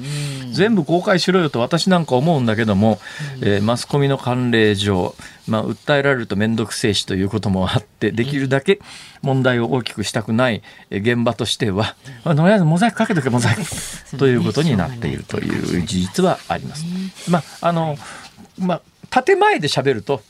[0.54, 3.00] 全部公開しろよと私なんか思うんだけども、
[3.42, 5.16] えー、マスコミの慣例上、
[5.48, 8.80] まあ、訴えられると面倒くせえしということもあってできるだけ
[9.24, 10.62] 問題を大きくしたくない
[10.92, 16.86] 現場としては、まあ、とりあえずモザイクかけとけモザイクということになっているという事実はあります。
[17.30, 17.98] まああの
[18.60, 20.22] まあ、建前で喋ると、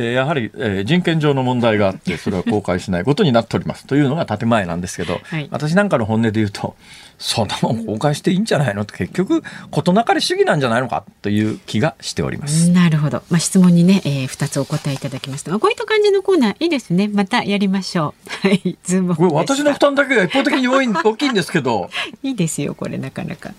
[0.00, 6.74] えやはり、えー、人権上の問題があって それは公開しないことになっておりますというのが建前なんですけど、はい、私なんかの本音で言うと
[7.20, 8.82] そんなもん公開していいんじゃないの？
[8.82, 12.70] って結局事なかれ主義なんじゃないのかという気がしております。
[12.70, 15.56] なるほど、まあ、質問にね、えー、2つお答えいただきました。
[15.58, 17.08] こういった感じのコーナーいいですね。
[17.08, 18.30] またやりましょう。
[18.48, 21.90] はいズーム私の負担だけが一方的に多い大きいんですけど。
[22.22, 23.52] いいですよこれなかなか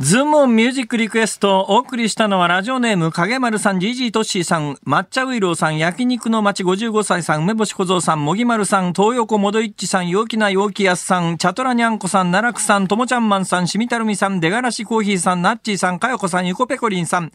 [0.00, 17.32] ズームオンミュージックリクエストお送りしたのはラジオネーム影丸さん、ジージートッシーさん、抹茶ウイローさん、焼肉の町55歳さん、梅干し小僧さん、もぎまるさん、東横モドイッチさん、陽気な陽気やすさん、チャトラニャンコさん、奈落さん、ともちゃんマンさん、しみたるみさん、出がらしコーヒーさん、ナッチーさん、かよこさん、ゆこぺこりんさん、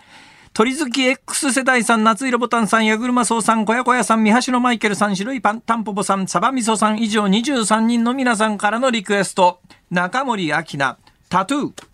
[0.53, 9.59] 鳥好き X 世代さん、夏色ボタンさん、矢車荘さん、小屋小屋さん、三橋のマイケルさん、白いパンタンポポさん、サバミソさん以上23人の皆さんからのリクエスト。
[9.91, 10.97] 中森明菜、
[11.27, 11.92] タトゥー。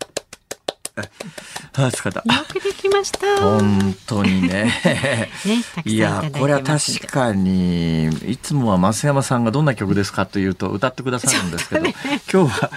[0.96, 2.20] あ疲れた。
[2.20, 3.40] よくできました。
[3.40, 4.72] 本当にね。
[4.84, 5.30] ね
[5.84, 11.94] いや、これは確かに、いつもは増山さんがどんな曲ですかというと歌ってくださるんですけど、ね、
[12.32, 12.70] 今日は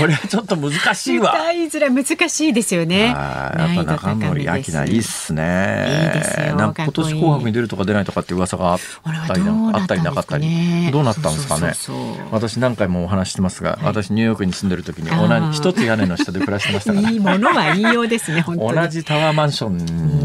[0.00, 1.32] これはちょっと難しいわ。
[1.32, 3.06] 歌いづらい難しいですよね。
[3.06, 6.12] やっぱ中森明菜いいっすね。
[6.14, 6.56] いいですよ。
[6.56, 8.78] なんか今年紅白に出るとか出ないとかって噂があっ
[9.26, 11.74] たりあったりなかったり、どうなったんですかね。
[12.30, 17.10] 私何回もお話してますが、私ニューヨークに住んでる時に同じ一つ屋根の下で暮らしてましたから。
[17.10, 18.44] いいものは言いようですね。
[18.46, 19.76] 同じタワーマンション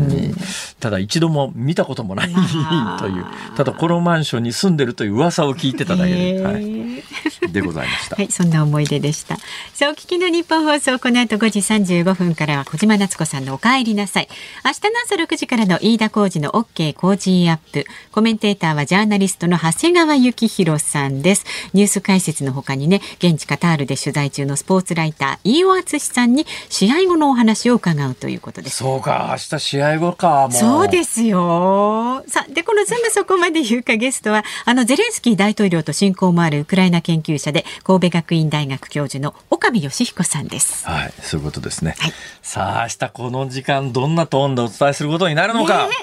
[0.07, 0.33] に、
[0.79, 3.25] ただ一度も見たこともないという、
[3.55, 8.15] ただこのマンションに住んでるという噂を聞いてただけで、はい、でございました。
[8.17, 9.37] はい、そんな思い出でした。
[9.73, 14.27] さあ、お聞きのニッポン放送、この後5時35分からは小島夏子さんのお帰りなさい。
[14.65, 17.85] 明日の朝6時からの飯田浩二の OK 工事アップ。
[18.11, 21.45] コメンテーターはジャーナリストの長谷川幸洋さんです。
[21.73, 28.77] ニュース解説の他にね、現地カタールで取材中のスポーツライター、飯尾篤史さんに試合後のお話を伺うということです。
[28.77, 32.23] そうか、明日試合後か、そうですよ。
[32.27, 40.87] さあ、で、このズームそこまで言うかゲストは、あのゼレンスキー大統領と親交もあるウクライナ研究者で神戸学院大学教授の岡部芳彦さんです。
[40.87, 41.95] はい、そういうことですね。
[41.99, 45.87] はい、さあ、明日この時間どんなトーンでお伝えすることになるのか。
[45.87, 45.93] ね、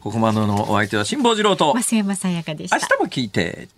[0.00, 2.76] ここまでのお相手は辛坊治郎と増山さやかでした。
[2.76, 3.68] 明日も聞いて。